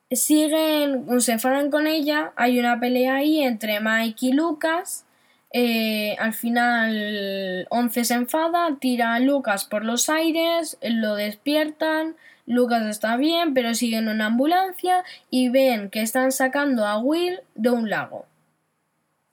siguen, 0.09 1.21
se 1.21 1.33
enfadan 1.33 1.71
con 1.71 1.87
ella, 1.87 2.33
hay 2.35 2.59
una 2.59 2.79
pelea 2.79 3.15
ahí 3.15 3.41
entre 3.41 3.79
Mike 3.79 4.27
y 4.27 4.33
Lucas. 4.33 5.05
Eh, 5.53 6.15
al 6.19 6.33
final, 6.33 7.67
Once 7.69 8.05
se 8.05 8.13
enfada, 8.13 8.77
tira 8.79 9.15
a 9.15 9.19
Lucas 9.19 9.65
por 9.65 9.83
los 9.83 10.09
aires, 10.09 10.77
lo 10.81 11.15
despiertan. 11.15 12.15
Lucas 12.45 12.83
está 12.85 13.17
bien, 13.17 13.53
pero 13.53 13.75
siguen 13.75 14.05
en 14.05 14.15
una 14.15 14.27
ambulancia 14.27 15.03
y 15.29 15.49
ven 15.49 15.89
que 15.89 16.01
están 16.01 16.31
sacando 16.31 16.85
a 16.85 16.97
Will 16.97 17.39
de 17.55 17.69
un 17.69 17.89
lago. 17.89 18.25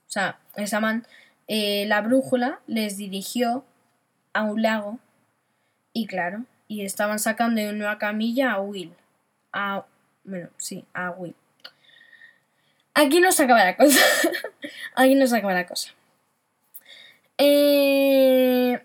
O 0.06 0.10
sea, 0.10 0.38
esa 0.56 0.80
man, 0.80 1.06
eh, 1.48 1.84
la 1.86 2.00
brújula 2.00 2.60
les 2.66 2.96
dirigió 2.96 3.64
a 4.32 4.42
un 4.42 4.62
lago 4.62 4.98
y 5.92 6.06
claro, 6.06 6.44
y 6.68 6.82
estaban 6.82 7.18
sacando 7.18 7.60
de 7.60 7.70
una 7.70 7.98
camilla 7.98 8.52
a 8.52 8.60
Will. 8.60 8.92
A 9.52 9.84
bueno, 10.28 10.50
sí, 10.58 10.84
a 10.92 11.10
Will. 11.10 11.34
Aquí 12.94 13.20
no 13.20 13.32
se 13.32 13.44
acaba 13.44 13.64
la 13.64 13.76
cosa. 13.76 14.00
Aquí 14.94 15.14
no 15.14 15.26
se 15.26 15.36
acaba 15.36 15.54
la 15.54 15.66
cosa. 15.66 15.92
Eh, 17.38 18.82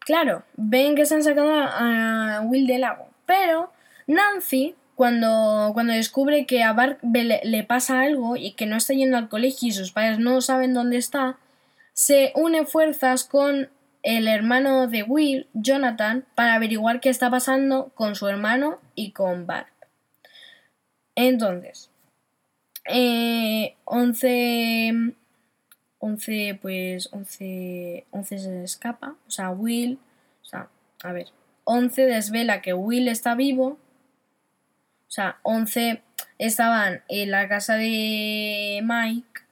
claro, 0.00 0.44
ven 0.56 0.94
que 0.94 1.06
se 1.06 1.14
han 1.14 1.24
sacado 1.24 1.50
a 1.52 2.42
Will 2.44 2.66
del 2.66 2.82
lago. 2.82 3.08
Pero 3.26 3.72
Nancy, 4.06 4.76
cuando, 4.94 5.70
cuando 5.74 5.94
descubre 5.94 6.46
que 6.46 6.62
a 6.62 6.72
Bart 6.72 6.98
le, 7.02 7.40
le, 7.42 7.64
pasa 7.64 8.02
algo 8.02 8.36
y 8.36 8.52
que 8.52 8.66
no 8.66 8.76
está 8.76 8.92
yendo 8.92 9.16
al 9.16 9.28
colegio 9.28 9.68
y 9.68 9.72
sus 9.72 9.90
padres 9.90 10.18
no 10.18 10.40
saben 10.40 10.74
dónde 10.74 10.98
está, 10.98 11.38
se 11.92 12.32
une 12.36 12.66
fuerzas 12.66 13.24
con 13.24 13.70
el 14.04 14.28
hermano 14.28 14.86
de 14.86 15.02
Will, 15.02 15.48
Jonathan, 15.54 16.26
para 16.34 16.54
averiguar 16.54 17.00
qué 17.00 17.08
está 17.08 17.30
pasando 17.30 17.90
con 17.94 18.14
su 18.14 18.28
hermano 18.28 18.78
y 18.94 19.12
con 19.12 19.46
Bart. 19.46 19.72
Entonces, 21.16 21.90
eh, 22.84 23.76
11, 23.84 25.14
11, 25.98 26.58
pues 26.60 27.08
11, 27.12 28.06
11 28.10 28.38
se 28.38 28.64
escapa, 28.64 29.16
o 29.26 29.30
sea, 29.30 29.50
Will, 29.50 29.98
o 30.42 30.44
sea, 30.44 30.68
a 31.02 31.12
ver, 31.12 31.28
11 31.64 32.02
desvela 32.02 32.60
que 32.60 32.74
Will 32.74 33.08
está 33.08 33.34
vivo, 33.34 33.78
o 35.08 35.10
sea, 35.10 35.38
11 35.44 36.02
estaban 36.36 37.02
en 37.08 37.30
la 37.30 37.48
casa 37.48 37.76
de 37.76 38.82
Mike 38.84 39.43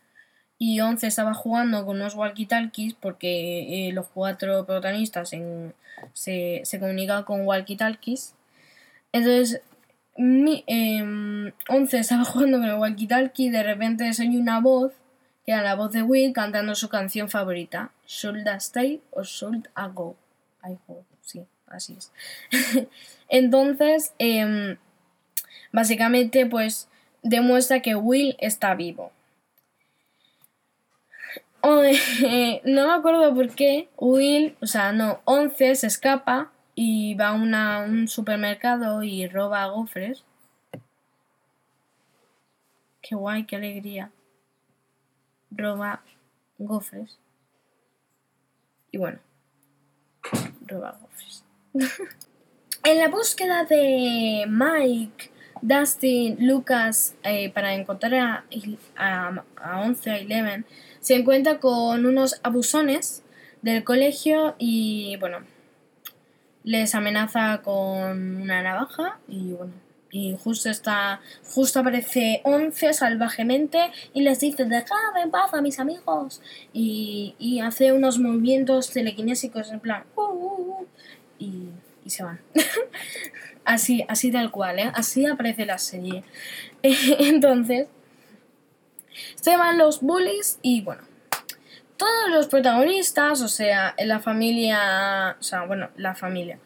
y 0.62 0.78
11 0.78 1.08
estaba 1.08 1.34
jugando 1.34 1.84
con 1.84 1.96
unos 1.96 2.14
walkie-talkies 2.14 2.94
porque 2.94 3.88
eh, 3.88 3.92
los 3.92 4.06
cuatro 4.06 4.64
protagonistas 4.64 5.30
se, 5.30 6.62
se 6.64 6.78
comunican 6.78 7.24
con 7.24 7.44
walkie-talkies. 7.44 8.34
Entonces 9.10 9.60
mi, 10.16 10.64
11 10.68 11.98
estaba 11.98 12.24
jugando 12.32 12.58
con 12.58 12.68
el 12.68 12.76
walkie-talkie 12.76 13.46
y 13.46 13.50
de 13.50 13.64
repente 13.64 14.12
se 14.12 14.22
oye 14.22 14.38
una 14.38 14.60
voz, 14.60 14.92
que 15.44 15.50
era 15.50 15.62
la 15.62 15.74
voz 15.74 15.90
de 15.90 16.02
Will, 16.02 16.32
cantando 16.32 16.76
su 16.76 16.88
canción 16.88 17.28
favorita, 17.28 17.90
Should 18.06 18.46
I 18.46 18.58
Stay 18.58 19.00
or 19.10 19.24
Should 19.24 19.66
I 19.76 19.92
Go? 19.92 20.14
I 20.62 20.78
go, 20.86 21.04
sí, 21.22 21.44
así 21.66 21.96
es. 21.98 22.12
Entonces, 23.28 24.12
em, 24.20 24.76
básicamente, 25.72 26.46
pues 26.46 26.88
demuestra 27.24 27.82
que 27.82 27.96
Will 27.96 28.36
está 28.38 28.76
vivo. 28.76 29.10
no 32.64 32.86
me 32.86 32.92
acuerdo 32.92 33.34
por 33.34 33.54
qué 33.54 33.88
Will, 33.96 34.56
o 34.60 34.66
sea, 34.66 34.92
no, 34.92 35.20
11 35.24 35.76
se 35.76 35.86
escapa 35.86 36.50
y 36.74 37.14
va 37.14 37.28
a 37.28 37.84
un 37.84 38.08
supermercado 38.08 39.02
y 39.02 39.28
roba 39.28 39.66
gofres. 39.66 40.24
Qué 43.00 43.14
guay, 43.14 43.44
qué 43.44 43.56
alegría. 43.56 44.10
Roba 45.50 46.02
gofres. 46.58 47.18
Y 48.90 48.98
bueno, 48.98 49.18
roba 50.66 50.98
gofres. 51.00 51.44
en 52.84 52.98
la 52.98 53.08
búsqueda 53.08 53.64
de 53.64 54.44
Mike, 54.48 55.30
Dustin, 55.60 56.36
Lucas 56.40 57.14
eh, 57.22 57.50
para 57.50 57.74
encontrar 57.74 58.14
a, 58.14 58.44
a, 58.96 59.44
a 59.56 59.80
11, 59.80 60.10
a 60.10 60.18
Eleven, 60.18 60.64
se 61.00 61.16
encuentra 61.16 61.58
con 61.58 62.06
unos 62.06 62.40
abusones 62.42 63.22
del 63.62 63.84
colegio 63.84 64.54
y 64.58 65.16
bueno, 65.18 65.38
les 66.64 66.94
amenaza 66.94 67.60
con 67.62 68.42
una 68.42 68.62
navaja 68.62 69.18
y 69.28 69.52
bueno, 69.52 69.72
y 70.10 70.36
justo 70.44 70.68
está, 70.68 71.20
justo 71.42 71.80
aparece 71.80 72.42
Once 72.44 72.92
salvajemente 72.92 73.90
y 74.12 74.20
les 74.20 74.40
dice 74.40 74.66
dejad 74.66 75.16
en 75.22 75.30
paz 75.30 75.54
a 75.54 75.62
mis 75.62 75.80
amigos 75.80 76.42
y, 76.72 77.34
y 77.38 77.60
hace 77.60 77.92
unos 77.92 78.18
movimientos 78.18 78.90
telequinésicos 78.90 79.72
en 79.72 79.80
plan 79.80 80.04
uh, 80.14 80.20
uh, 80.20 80.80
uh, 80.80 80.86
y, 81.38 81.70
y, 82.04 82.10
se 82.10 82.22
van. 82.22 82.40
así, 83.64 84.04
así 84.08 84.30
tal 84.30 84.50
cual, 84.50 84.78
¿eh? 84.78 84.90
así 84.94 85.26
aparece 85.26 85.66
la 85.66 85.78
serie. 85.78 86.24
Entonces, 86.82 87.88
se 89.34 89.56
van 89.56 89.78
los 89.78 90.00
bullies 90.00 90.58
y 90.62 90.82
bueno, 90.82 91.02
todos 91.96 92.30
los 92.30 92.48
protagonistas, 92.48 93.42
o 93.42 93.48
sea, 93.48 93.94
la 93.98 94.20
familia, 94.20 95.36
o 95.38 95.42
sea, 95.42 95.64
bueno, 95.64 95.90
la 95.96 96.14
familia. 96.14 96.58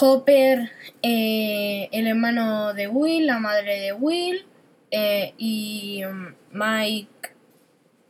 Hopper, 0.00 0.70
eh, 1.02 1.88
el 1.92 2.06
hermano 2.06 2.72
de 2.72 2.88
Will, 2.88 3.26
la 3.26 3.38
madre 3.38 3.80
de 3.80 3.92
Will, 3.92 4.46
eh, 4.90 5.34
y 5.36 6.02
um, 6.04 6.34
Mike, 6.52 7.34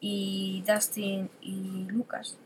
y 0.00 0.62
Dustin 0.66 1.30
y 1.40 1.86
Lucas. 1.88 2.38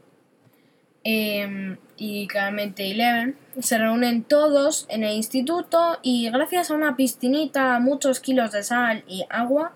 Em, 1.05 1.79
y 1.97 2.27
claramente 2.27 2.91
Eleven, 2.91 3.37
se 3.61 3.79
reúnen 3.79 4.25
todos 4.25 4.87
en 4.91 5.05
el 5.05 5.15
instituto 5.15 5.99
y 6.03 6.29
gracias 6.31 6.71
a 6.71 6.75
una 6.75 6.97
piscinita, 6.97 7.79
muchos 7.79 8.21
kilos 8.21 8.53
de 8.53 8.63
sal 8.63 9.05
y 9.07 9.25
agua, 9.31 9.73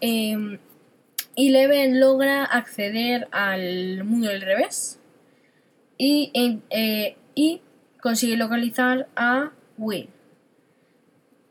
em, 0.00 0.58
Eleven 1.36 2.00
logra 2.00 2.44
acceder 2.44 3.28
al 3.32 4.04
mundo 4.04 4.28
del 4.28 4.42
revés 4.42 4.98
y, 5.96 6.32
eh, 6.70 7.16
y 7.34 7.62
consigue 8.00 8.36
localizar 8.36 9.08
a 9.16 9.52
Will. 9.76 10.08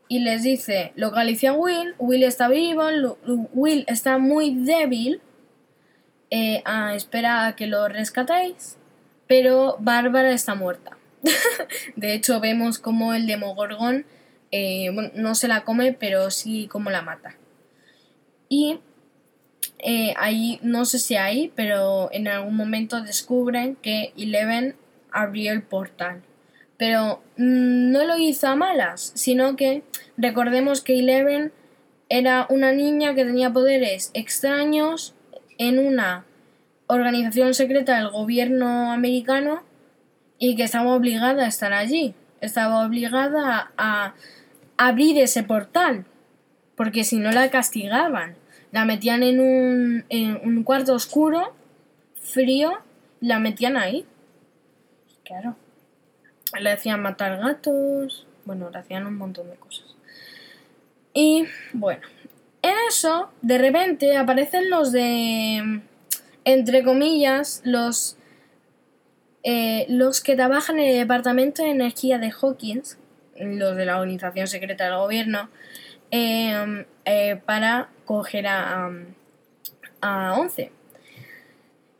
Y 0.08 0.20
les 0.20 0.42
dice, 0.42 0.92
localice 0.96 1.48
a 1.48 1.52
Will, 1.52 1.94
Will 1.98 2.22
está 2.22 2.48
vivo, 2.48 2.84
Will 3.52 3.84
está 3.88 4.18
muy 4.18 4.54
débil, 4.54 5.20
eh, 6.30 6.62
espera 6.94 7.46
a 7.46 7.56
que 7.56 7.66
lo 7.66 7.88
rescatéis, 7.88 8.77
pero 9.28 9.76
Bárbara 9.78 10.32
está 10.32 10.54
muerta. 10.54 10.96
de 11.96 12.14
hecho, 12.14 12.40
vemos 12.40 12.78
como 12.78 13.14
el 13.14 13.26
Demogorgon 13.26 14.04
eh, 14.50 14.90
no 15.14 15.34
se 15.34 15.48
la 15.48 15.64
come, 15.64 15.92
pero 15.92 16.30
sí 16.30 16.68
como 16.68 16.90
la 16.90 17.02
mata. 17.02 17.36
Y 18.48 18.80
eh, 19.78 20.14
ahí, 20.16 20.58
no 20.62 20.84
sé 20.84 20.98
si 20.98 21.16
ahí, 21.16 21.52
pero 21.54 22.08
en 22.12 22.28
algún 22.28 22.56
momento 22.56 23.02
descubren 23.02 23.76
que 23.76 24.12
Eleven 24.16 24.74
abrió 25.12 25.52
el 25.52 25.62
portal. 25.62 26.22
Pero 26.76 27.22
mm, 27.36 27.90
no 27.90 28.04
lo 28.04 28.16
hizo 28.16 28.48
a 28.48 28.56
malas, 28.56 29.12
sino 29.14 29.56
que 29.56 29.82
recordemos 30.16 30.80
que 30.80 30.98
Eleven 30.98 31.52
era 32.08 32.46
una 32.48 32.72
niña 32.72 33.14
que 33.14 33.24
tenía 33.24 33.52
poderes 33.52 34.10
extraños 34.14 35.14
en 35.58 35.78
una 35.78 36.24
organización 36.88 37.54
secreta 37.54 37.98
del 37.98 38.10
gobierno 38.10 38.92
americano 38.92 39.62
y 40.38 40.56
que 40.56 40.64
estaba 40.64 40.94
obligada 40.94 41.44
a 41.44 41.48
estar 41.48 41.72
allí. 41.72 42.14
Estaba 42.40 42.84
obligada 42.84 43.72
a 43.76 44.14
abrir 44.76 45.18
ese 45.18 45.42
portal, 45.42 46.04
porque 46.76 47.04
si 47.04 47.18
no 47.18 47.30
la 47.30 47.50
castigaban. 47.50 48.36
La 48.70 48.84
metían 48.84 49.22
en 49.22 49.40
un, 49.40 50.04
en 50.08 50.40
un 50.44 50.62
cuarto 50.62 50.94
oscuro, 50.94 51.54
frío, 52.20 52.78
la 53.20 53.38
metían 53.38 53.76
ahí. 53.76 54.04
Claro. 55.24 55.56
Le 56.58 56.70
hacían 56.70 57.02
matar 57.02 57.38
gatos, 57.38 58.26
bueno, 58.44 58.70
le 58.70 58.78
hacían 58.78 59.06
un 59.06 59.16
montón 59.16 59.50
de 59.50 59.56
cosas. 59.56 59.96
Y 61.12 61.44
bueno, 61.72 62.02
en 62.62 62.74
eso, 62.88 63.30
de 63.42 63.58
repente 63.58 64.16
aparecen 64.16 64.70
los 64.70 64.92
de, 64.92 65.82
entre 66.48 66.82
comillas, 66.82 67.60
los, 67.62 68.16
eh, 69.42 69.84
los 69.90 70.22
que 70.22 70.34
trabajan 70.34 70.78
en 70.78 70.88
el 70.88 70.98
Departamento 70.98 71.62
de 71.62 71.70
Energía 71.70 72.16
de 72.18 72.32
Hawkins, 72.32 72.96
los 73.38 73.76
de 73.76 73.84
la 73.84 73.98
Organización 73.98 74.46
Secreta 74.46 74.84
del 74.84 74.96
Gobierno, 74.96 75.50
em, 76.10 76.86
eh, 77.04 77.38
para 77.44 77.90
coger 78.06 78.46
a, 78.46 78.90
a 80.00 80.34
11. 80.38 80.72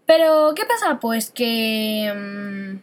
Pero, 0.06 0.54
¿qué 0.56 0.64
pasa? 0.64 0.98
Pues 0.98 1.30
que 1.30 2.06
em, 2.06 2.80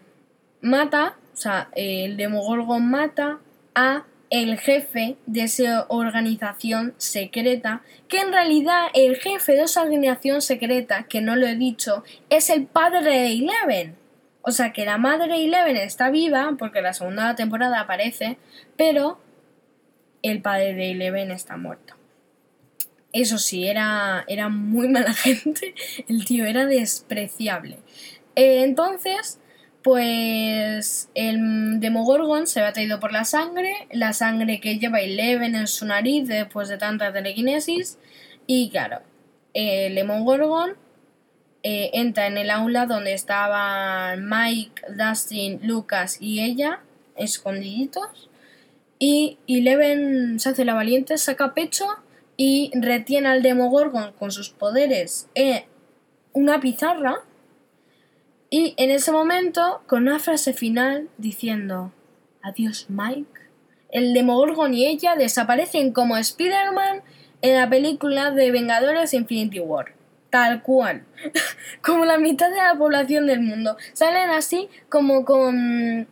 mata, 0.62 1.17
o 1.34 1.38
sea, 1.38 1.69
el 1.75 2.15
Demogorgon 2.15 2.88
mata 2.88 3.39
a 3.73 4.04
el 4.29 4.59
jefe 4.59 5.17
de 5.25 5.43
esa 5.43 5.85
organización 5.89 6.93
secreta, 6.97 7.81
que 8.07 8.19
en 8.19 8.31
realidad 8.31 8.88
el 8.93 9.17
jefe 9.17 9.53
de 9.53 9.63
esa 9.63 9.83
organización 9.83 10.41
secreta, 10.41 11.03
que 11.03 11.21
no 11.21 11.35
lo 11.35 11.47
he 11.47 11.55
dicho, 11.55 12.03
es 12.29 12.49
el 12.49 12.65
padre 12.65 13.03
de 13.03 13.33
Eleven. 13.33 13.95
O 14.41 14.51
sea 14.51 14.73
que 14.73 14.85
la 14.85 14.97
madre 14.97 15.27
de 15.27 15.45
Eleven 15.45 15.77
está 15.77 16.09
viva, 16.09 16.55
porque 16.57 16.81
la 16.81 16.93
segunda 16.93 17.35
temporada 17.35 17.79
aparece, 17.79 18.38
pero 18.77 19.19
el 20.21 20.41
padre 20.41 20.73
de 20.73 20.91
Eleven 20.91 21.31
está 21.31 21.57
muerto. 21.57 21.95
Eso 23.13 23.38
sí, 23.38 23.67
era, 23.67 24.25
era 24.27 24.49
muy 24.49 24.89
mala 24.89 25.13
gente, 25.13 25.73
el 26.07 26.25
tío 26.25 26.45
era 26.45 26.65
despreciable. 26.65 27.79
Eh, 28.35 28.63
entonces, 28.63 29.39
pues 29.86 31.12
el 31.13 31.80
Demogorgon 31.80 32.48
se 32.48 32.60
ve 32.60 32.65
atraído 32.65 33.00
por 33.00 33.12
la 33.12 33.24
sangre, 33.24 33.88
la 33.91 34.13
sangre 34.13 34.60
que 34.60 34.80
lleva 34.80 35.00
Eleven 35.00 35.54
en 35.54 35.67
su 35.67 35.86
nariz 35.86 36.28
después 36.28 36.69
de 36.69 36.80
tanta 36.80 37.13
telequinesis. 37.13 38.00
Y 38.48 38.71
claro, 38.71 39.02
el 39.54 39.93
Demogorgon 39.93 40.71
eh, 41.62 41.91
entra 41.93 42.26
en 42.26 42.39
el 42.39 42.50
aula 42.50 42.88
donde 42.88 43.13
estaban 43.13 44.28
Mike, 44.28 44.82
Dustin, 44.98 45.60
Lucas 45.62 46.17
y 46.19 46.39
ella, 46.39 46.80
escondiditos. 47.15 48.32
Y 48.98 49.38
Eleven 49.48 50.39
se 50.39 50.50
hace 50.50 50.65
la 50.65 50.74
valiente, 50.74 51.19
saca 51.19 51.54
pecho 51.54 51.86
y 52.38 52.71
retiene 52.74 53.28
al 53.28 53.43
Demogorgon 53.43 54.13
con 54.13 54.32
sus 54.32 54.50
poderes 54.50 55.28
en 55.36 55.63
una 56.34 56.60
pizarra 56.60 57.21
y 58.49 58.73
en 58.77 58.91
ese 58.91 59.12
momento, 59.12 59.81
con 59.88 60.03
una 60.03 60.19
frase 60.19 60.53
final 60.53 61.10
diciendo 61.17 61.91
Adiós 62.41 62.86
Mike, 62.89 63.41
el 63.91 64.13
Demogorgon 64.13 64.73
y 64.73 64.86
ella 64.86 65.15
desaparecen 65.15 65.91
como 65.91 66.17
Spider-Man 66.17 67.01
en 67.41 67.55
la 67.55 67.69
película 67.69 68.31
de 68.31 68.51
Vengadores 68.51 69.13
Infinity 69.13 69.60
War. 69.60 69.93
Tal 70.29 70.62
cual. 70.63 71.05
como 71.81 72.05
la 72.05 72.17
mitad 72.17 72.49
de 72.49 72.58
la 72.58 72.75
población 72.75 73.25
del 73.25 73.41
mundo. 73.41 73.77
Salen 73.93 74.29
así 74.29 74.69
como 74.89 75.25
con... 75.25 76.08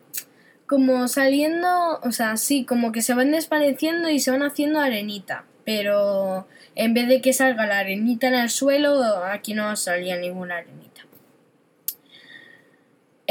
como 0.65 1.07
saliendo... 1.07 1.99
o 2.01 2.11
sea, 2.11 2.37
sí, 2.37 2.65
como 2.65 2.91
que 2.91 3.01
se 3.01 3.13
van 3.13 3.31
desvaneciendo 3.31 4.09
y 4.09 4.19
se 4.19 4.31
van 4.31 4.43
haciendo 4.43 4.79
arenita. 4.79 5.45
Pero 5.65 6.47
en 6.75 6.93
vez 6.93 7.07
de 7.07 7.21
que 7.21 7.33
salga 7.33 7.67
la 7.67 7.79
arenita 7.79 8.27
en 8.27 8.35
el 8.35 8.49
suelo, 8.49 9.23
aquí 9.25 9.53
no 9.53 9.75
salía 9.75 10.17
ninguna 10.17 10.57
arenita. 10.57 11.05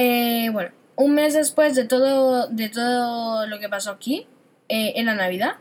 Eh, 0.04 0.50
bueno, 0.50 0.72
un 0.96 1.14
mes 1.14 1.32
después 1.34 1.76
de 1.76 1.84
todo, 1.84 2.48
de 2.48 2.68
todo 2.68 3.46
lo 3.46 3.60
que 3.60 3.68
pasó 3.68 3.92
aquí, 3.92 4.26
eh, 4.68 4.94
en 4.96 5.06
la 5.06 5.14
Navidad, 5.14 5.58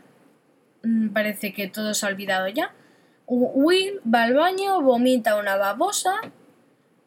mm, 0.82 1.10
parece 1.10 1.52
que 1.54 1.68
todo 1.68 1.94
se 1.94 2.04
ha 2.04 2.08
olvidado 2.08 2.48
ya. 2.48 2.74
Will 3.28 4.00
va 4.04 4.24
al 4.24 4.34
baño, 4.34 4.82
vomita 4.82 5.36
una 5.36 5.54
babosa 5.56 6.14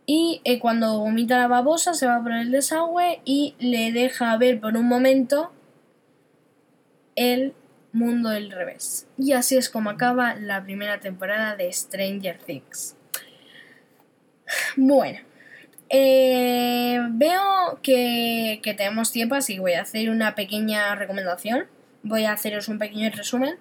y 0.05 0.39
eh, 0.45 0.59
cuando 0.59 0.97
vomita 0.97 1.37
la 1.37 1.49
babosa 1.49 1.93
se 1.93 2.07
va 2.07 2.23
por 2.23 2.31
el 2.31 2.51
desagüe 2.51 3.19
y 3.25 3.55
le 3.59 3.91
deja 3.91 4.37
ver 4.37 4.61
por 4.61 4.77
un 4.77 4.87
momento 4.87 5.51
el 7.15 7.53
mundo 7.91 8.29
del 8.29 8.49
revés. 8.49 9.07
Y 9.17 9.33
así 9.33 9.57
es 9.57 9.69
como 9.69 9.89
acaba 9.89 10.35
la 10.35 10.63
primera 10.63 11.01
temporada 11.01 11.57
de 11.57 11.71
Stranger 11.73 12.37
Things. 12.37 12.95
Bueno, 14.77 15.19
eh, 15.89 16.99
veo 17.11 17.79
que, 17.81 18.59
tenemos 18.63 19.11
tiempo, 19.11 19.35
así 19.35 19.55
que 19.55 19.59
voy 19.59 19.73
a 19.73 19.81
hacer 19.81 20.09
una 20.09 20.35
pequeña 20.35 20.95
recomendación. 20.95 21.67
Voy 22.03 22.25
a 22.25 22.33
haceros 22.33 22.67
un 22.67 22.79
pequeño 22.79 23.09
resumen 23.11 23.55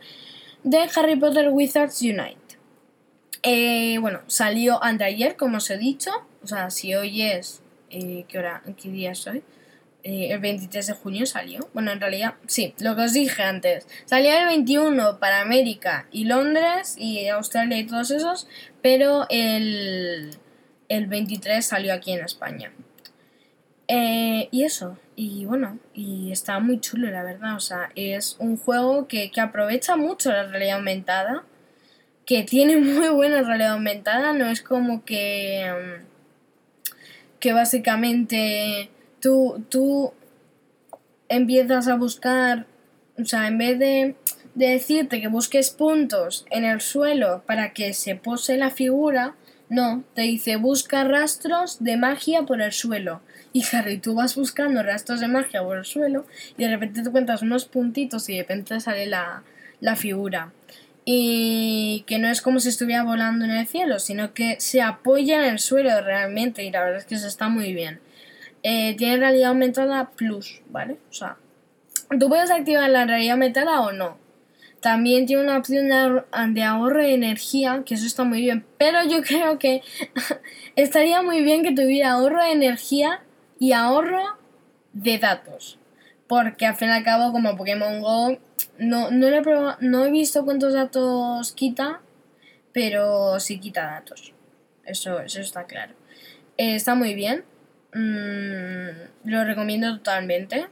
de 0.63 0.89
Harry 0.95 1.17
Potter 1.17 1.49
Wizards 1.51 2.01
Unite. 2.03 2.59
Eh, 3.43 3.99
bueno, 4.01 4.21
salió 4.27 4.83
ayer, 4.83 5.37
como 5.37 5.59
os 5.59 5.71
he 5.71 5.79
dicho. 5.79 6.11
O 6.43 6.47
sea, 6.47 6.71
si 6.71 6.95
hoy 6.95 7.23
es. 7.23 7.63
Eh, 7.91 8.25
¿Qué 8.29 8.39
hora? 8.39 8.63
¿Qué 8.81 8.89
día 8.89 9.13
es 9.13 9.27
hoy? 9.27 9.43
el 10.07 10.39
23 10.39 10.87
de 10.87 10.93
junio 10.93 11.25
salió. 11.25 11.71
Bueno, 11.73 11.91
en 11.91 11.99
realidad, 11.99 12.35
sí, 12.47 12.75
lo 12.79 12.95
que 12.95 13.03
os 13.03 13.15
dije 13.15 13.43
antes. 13.43 13.87
Salió 14.05 14.37
el 14.39 14.45
21 14.49 15.19
para 15.19 15.41
América 15.41 16.07
y 16.13 16.25
Londres 16.25 16.97
y 16.99 17.27
Australia 17.29 17.79
y 17.79 17.87
todos 17.87 18.11
esos, 18.11 18.47
pero 18.83 19.27
el, 19.31 20.37
el 20.89 21.07
23 21.07 21.65
salió 21.65 21.93
aquí 21.95 22.13
en 22.13 22.25
España. 22.25 22.73
Eh, 23.89 24.49
y 24.51 24.65
eso, 24.65 24.99
y 25.17 25.45
bueno, 25.45 25.79
y 25.93 26.33
está 26.33 26.59
muy 26.59 26.81
chulo, 26.81 27.11
la 27.11 27.23
verdad. 27.23 27.57
O 27.57 27.61
sea, 27.61 27.91
es 27.95 28.37
un 28.39 28.57
juego 28.57 29.07
que, 29.09 29.31
aprovecha 29.37 29.97
mucho 29.97 30.33
la 30.33 30.45
realidad 30.45 30.77
aumentada, 30.77 31.45
que 32.27 32.43
tiene 32.43 32.77
muy 32.79 33.09
buena 33.09 33.43
realidad 33.43 33.73
aumentada, 33.73 34.33
no 34.33 34.47
es 34.47 34.63
como 34.63 35.05
que. 35.05 35.71
Mm, 35.71 36.15
que 37.41 37.53
básicamente 37.53 38.89
tú, 39.21 39.63
tú 39.69 40.15
empiezas 41.29 41.89
a 41.89 41.97
buscar. 41.97 42.67
O 43.19 43.25
sea, 43.27 43.47
en 43.49 43.59
vez 43.59 43.79
de, 43.79 44.17
de 44.55 44.69
decirte 44.69 45.21
que 45.21 45.29
busques 45.29 45.71
puntos 45.71 46.47
en 46.51 46.65
el 46.65 46.81
suelo 46.81 47.43
para 47.47 47.75
que 47.75 47.93
se 47.93 48.17
pose 48.17 48.57
la 48.57 48.71
figura, 48.71 49.37
no, 49.69 50.05
te 50.15 50.23
dice 50.23 50.57
busca 50.57 51.05
rastros 51.05 51.83
de 51.83 51.97
magia 51.97 52.43
por 52.43 52.61
el 52.61 52.73
suelo. 52.73 53.21
Y 53.53 53.65
Harry, 53.73 53.99
tú 53.99 54.15
vas 54.15 54.35
buscando 54.35 54.83
rastros 54.83 55.21
de 55.21 55.29
magia 55.29 55.63
por 55.63 55.79
el 55.79 55.85
suelo 55.85 56.27
y 56.59 56.65
de 56.65 56.71
repente 56.71 57.03
te 57.03 57.11
cuentas 57.11 57.43
unos 57.43 57.65
puntitos 57.65 58.29
y 58.29 58.35
de 58.35 58.41
repente 58.41 58.79
sale 58.81 59.07
la, 59.07 59.43
figura. 59.97 60.53
Y 61.05 62.05
que 62.07 62.19
no 62.19 62.29
es 62.29 62.41
como 62.41 62.61
si 62.61 62.69
estuviera 62.69 63.05
volando 63.05 63.45
en 63.45 63.53
el 63.53 63.67
cielo, 63.67 63.99
sino 63.99 64.33
que 64.33 64.57
se 64.59 64.81
apoya 64.81 65.45
en 65.45 65.53
el 65.53 65.59
suelo 65.59 66.01
realmente 66.01 66.65
y 66.65 66.71
la 66.71 66.81
verdad 66.81 66.99
es 66.99 67.07
que 67.07 67.15
eso 67.15 67.29
está 67.29 67.49
muy 67.49 67.73
bien. 67.73 68.01
Eh, 68.63 68.95
tiene 68.97 69.19
realidad 69.19 69.51
aumentada 69.51 70.11
plus, 70.11 70.63
¿vale? 70.71 70.97
O 71.11 71.13
sea, 71.13 71.37
tú 72.19 72.29
puedes 72.29 72.51
activar 72.51 72.89
la 72.91 73.05
realidad 73.05 73.35
aumentada 73.35 73.81
o 73.83 73.93
no. 73.93 74.24
También 74.85 75.25
tiene 75.25 75.43
una 75.43 75.57
opción 75.57 75.89
de 75.89 76.63
ahorro 76.63 77.01
de 77.01 77.15
energía, 77.15 77.85
que 77.87 77.95
eso 77.95 78.05
está 78.05 78.23
muy 78.23 78.43
bien. 78.43 78.67
Pero 78.77 79.03
yo 79.03 79.23
creo 79.23 79.59
que 79.59 79.81
estaría 80.77 81.23
muy 81.23 81.43
bien 81.43 81.63
que 81.63 81.73
tuviera 81.73 82.11
ahorro 82.11 82.45
de 82.45 82.53
energía 82.53 83.23
y 83.59 83.73
ahorro 83.73 84.23
de 84.93 85.19
datos. 85.19 85.79
Porque 86.29 86.67
al 86.67 86.77
fin 86.77 86.89
y 86.89 86.93
al 86.93 87.03
cabo, 87.03 87.33
como 87.33 87.57
Pokémon 87.57 88.03
Go, 88.03 88.37
no, 88.77 89.11
no, 89.11 89.27
he, 89.27 89.43
no 89.81 90.05
he 90.05 90.11
visto 90.11 90.45
cuántos 90.45 90.75
datos 90.75 91.53
quita, 91.53 92.03
pero 92.75 93.41
sí 93.41 93.61
quita 93.61 93.87
datos. 93.87 94.35
Eso, 94.85 95.19
eso 95.21 95.41
está 95.41 95.65
claro. 95.65 95.95
Eh, 96.59 96.75
está 96.75 96.95
muy 96.95 97.15
bien. 97.15 97.43
Mm, 97.95 99.31
lo 99.31 99.45
recomiendo 99.45 99.97
totalmente 99.97 100.67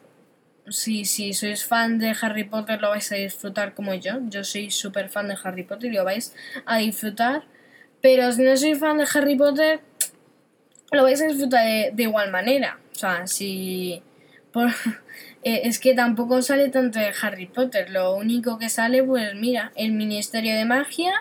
si, 0.73 1.05
sois 1.35 1.65
fan 1.65 1.99
de 1.99 2.15
Harry 2.21 2.45
Potter 2.45 2.81
lo 2.81 2.91
vais 2.91 3.13
a 3.13 3.17
disfrutar 3.17 3.75
como 3.75 3.95
yo. 3.95 4.19
Yo 4.29 4.45
soy 4.45 4.71
súper 4.71 5.09
fan 5.09 5.29
de 5.29 5.37
Harry 5.43 5.65
Potter 5.65 5.93
y 5.93 5.97
lo 5.97 6.05
vais 6.05 6.35
a 6.67 6.79
disfrutar. 6.79 7.45
Pero 8.01 8.33
si 8.33 8.43
no 8.43 8.57
sois 8.57 8.79
fan 8.79 8.99
de 8.99 9.07
Harry 9.15 9.37
Potter, 9.37 9.81
lo 10.91 11.05
vais 11.05 11.21
a 11.23 11.27
disfrutar 11.27 11.65
de, 11.65 12.03
igual 12.03 12.31
manera. 12.31 12.79
O 12.93 12.95
sea, 12.95 13.27
si 13.27 14.03
eh, 15.43 15.61
es 15.65 15.79
que 15.79 15.95
tampoco 15.95 16.43
sale 16.43 16.69
tanto 16.69 16.99
de 16.99 17.13
Harry 17.23 17.47
Potter. 17.47 17.91
Lo 17.91 18.15
único 18.15 18.59
que 18.59 18.69
sale, 18.69 19.03
pues 19.05 19.35
mira, 19.35 19.73
el 19.77 19.93
Ministerio 19.93 20.57
de 20.57 20.65
Magia, 20.65 21.13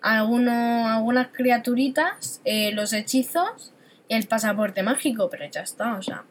alguno, 0.00 0.88
algunas 0.88 1.28
criaturitas, 1.28 2.40
eh, 2.44 2.72
los 2.72 2.92
hechizos 2.92 3.72
y 4.08 4.14
el 4.14 4.26
pasaporte 4.26 4.82
mágico, 4.82 5.30
pero 5.30 5.44
ya 5.48 5.60
está, 5.60 5.94
o 5.96 6.02
sea. 6.02 6.24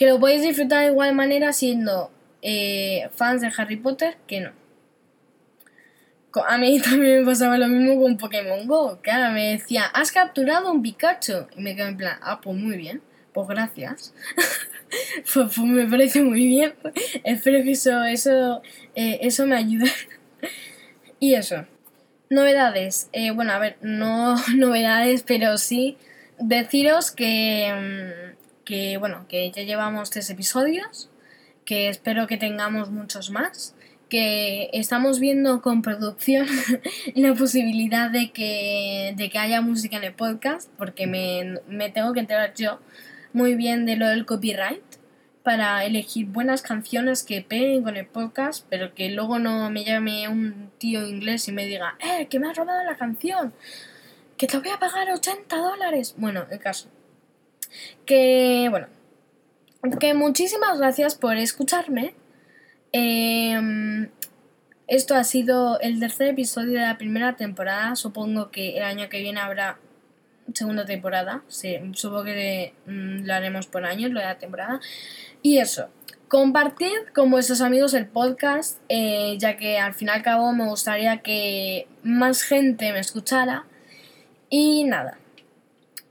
Que 0.00 0.06
lo 0.06 0.18
podéis 0.18 0.40
disfrutar 0.40 0.80
de 0.80 0.92
igual 0.92 1.14
manera 1.14 1.52
siendo 1.52 2.10
eh, 2.40 3.10
fans 3.16 3.42
de 3.42 3.52
Harry 3.54 3.76
Potter 3.76 4.16
que 4.26 4.40
no. 4.40 4.52
A 6.48 6.56
mí 6.56 6.80
también 6.82 7.20
me 7.20 7.26
pasaba 7.26 7.58
lo 7.58 7.68
mismo 7.68 8.00
con 8.00 8.16
Pokémon 8.16 8.66
Go. 8.66 8.98
Claro, 9.02 9.34
me 9.34 9.50
decía, 9.50 9.84
has 9.84 10.10
capturado 10.10 10.72
un 10.72 10.80
Pikachu. 10.80 11.48
Y 11.54 11.60
me 11.60 11.76
quedé 11.76 11.88
en 11.88 11.98
plan, 11.98 12.18
ah, 12.22 12.40
pues 12.40 12.56
muy 12.56 12.78
bien. 12.78 13.02
Pues 13.34 13.46
gracias. 13.46 14.14
pues, 15.34 15.54
pues, 15.54 15.58
me 15.58 15.86
parece 15.86 16.22
muy 16.22 16.46
bien. 16.46 16.72
Espero 17.24 17.62
que 17.62 17.72
eso, 17.72 18.02
eso, 18.04 18.62
eh, 18.94 19.18
eso 19.20 19.46
me 19.46 19.56
ayude. 19.56 19.92
y 21.18 21.34
eso. 21.34 21.66
Novedades. 22.30 23.10
Eh, 23.12 23.32
bueno, 23.32 23.52
a 23.52 23.58
ver, 23.58 23.76
no 23.82 24.36
novedades, 24.56 25.24
pero 25.24 25.58
sí 25.58 25.98
deciros 26.38 27.10
que, 27.10 27.70
mm, 27.74 28.29
que, 28.70 28.98
bueno, 28.98 29.26
que 29.28 29.50
ya 29.50 29.64
llevamos 29.64 30.10
tres 30.10 30.30
episodios, 30.30 31.10
que 31.64 31.88
espero 31.88 32.28
que 32.28 32.36
tengamos 32.36 32.88
muchos 32.90 33.30
más 33.30 33.74
que 34.08 34.70
estamos 34.72 35.18
viendo 35.18 35.60
con 35.60 35.82
producción 35.82 36.46
la 37.16 37.34
posibilidad 37.34 38.10
de 38.10 38.30
que, 38.30 39.12
de 39.16 39.28
que 39.28 39.38
haya 39.38 39.60
música 39.60 39.96
en 39.96 40.04
el 40.04 40.14
podcast, 40.14 40.70
porque 40.78 41.08
me, 41.08 41.58
me 41.66 41.90
tengo 41.90 42.12
que 42.12 42.20
enterar 42.20 42.54
yo 42.54 42.78
muy 43.32 43.56
bien 43.56 43.86
de 43.86 43.96
lo 43.96 44.08
del 44.08 44.24
copyright 44.24 44.84
para 45.42 45.84
elegir 45.84 46.26
buenas 46.26 46.62
canciones 46.62 47.24
que 47.24 47.42
peguen 47.42 47.82
con 47.82 47.96
el 47.96 48.06
podcast, 48.06 48.64
pero 48.70 48.94
que 48.94 49.10
luego 49.10 49.40
no 49.40 49.68
me 49.70 49.84
llame 49.84 50.28
un 50.28 50.70
tío 50.78 51.08
inglés 51.08 51.48
y 51.48 51.52
me 51.52 51.66
diga, 51.66 51.96
¡eh, 51.98 52.28
que 52.28 52.38
me 52.38 52.48
has 52.48 52.56
robado 52.56 52.84
la 52.84 52.96
canción! 52.96 53.52
¡Que 54.36 54.46
te 54.46 54.58
voy 54.58 54.68
a 54.68 54.78
pagar 54.78 55.10
80 55.10 55.56
dólares! 55.56 56.14
Bueno, 56.16 56.46
el 56.50 56.60
caso. 56.60 56.88
Que, 58.06 58.68
bueno, 58.70 58.88
que 59.98 60.14
muchísimas 60.14 60.78
gracias 60.78 61.14
por 61.14 61.36
escucharme 61.36 62.14
Em, 62.92 64.08
esto 64.88 65.14
ha 65.14 65.24
sido 65.24 65.78
el 65.80 66.00
tercer 66.00 66.28
episodio 66.28 66.72
de 66.80 66.86
la 66.86 66.98
primera 66.98 67.36
temporada. 67.36 67.94
Supongo 67.96 68.50
que 68.50 68.76
el 68.76 68.82
año 68.82 69.08
que 69.08 69.20
viene 69.20 69.40
habrá 69.40 69.78
segunda 70.54 70.84
temporada. 70.84 71.44
Sí, 71.48 71.78
supongo 71.94 72.24
que 72.24 72.74
mm, 72.86 73.24
lo 73.24 73.34
haremos 73.34 73.66
por 73.66 73.84
años, 73.84 74.10
lo 74.10 74.20
de 74.20 74.26
la 74.26 74.38
temporada. 74.38 74.80
Y 75.42 75.58
eso, 75.58 75.88
compartid 76.28 76.98
con 77.14 77.30
vuestros 77.30 77.60
amigos 77.60 77.94
el 77.94 78.06
podcast, 78.06 78.80
eh, 78.88 79.36
ya 79.38 79.56
que 79.56 79.78
al 79.78 79.94
fin 79.94 80.08
y 80.08 80.10
al 80.10 80.22
cabo 80.22 80.52
me 80.52 80.66
gustaría 80.66 81.18
que 81.18 81.86
más 82.02 82.42
gente 82.42 82.92
me 82.92 82.98
escuchara. 83.00 83.66
Y 84.48 84.84
nada. 84.84 85.18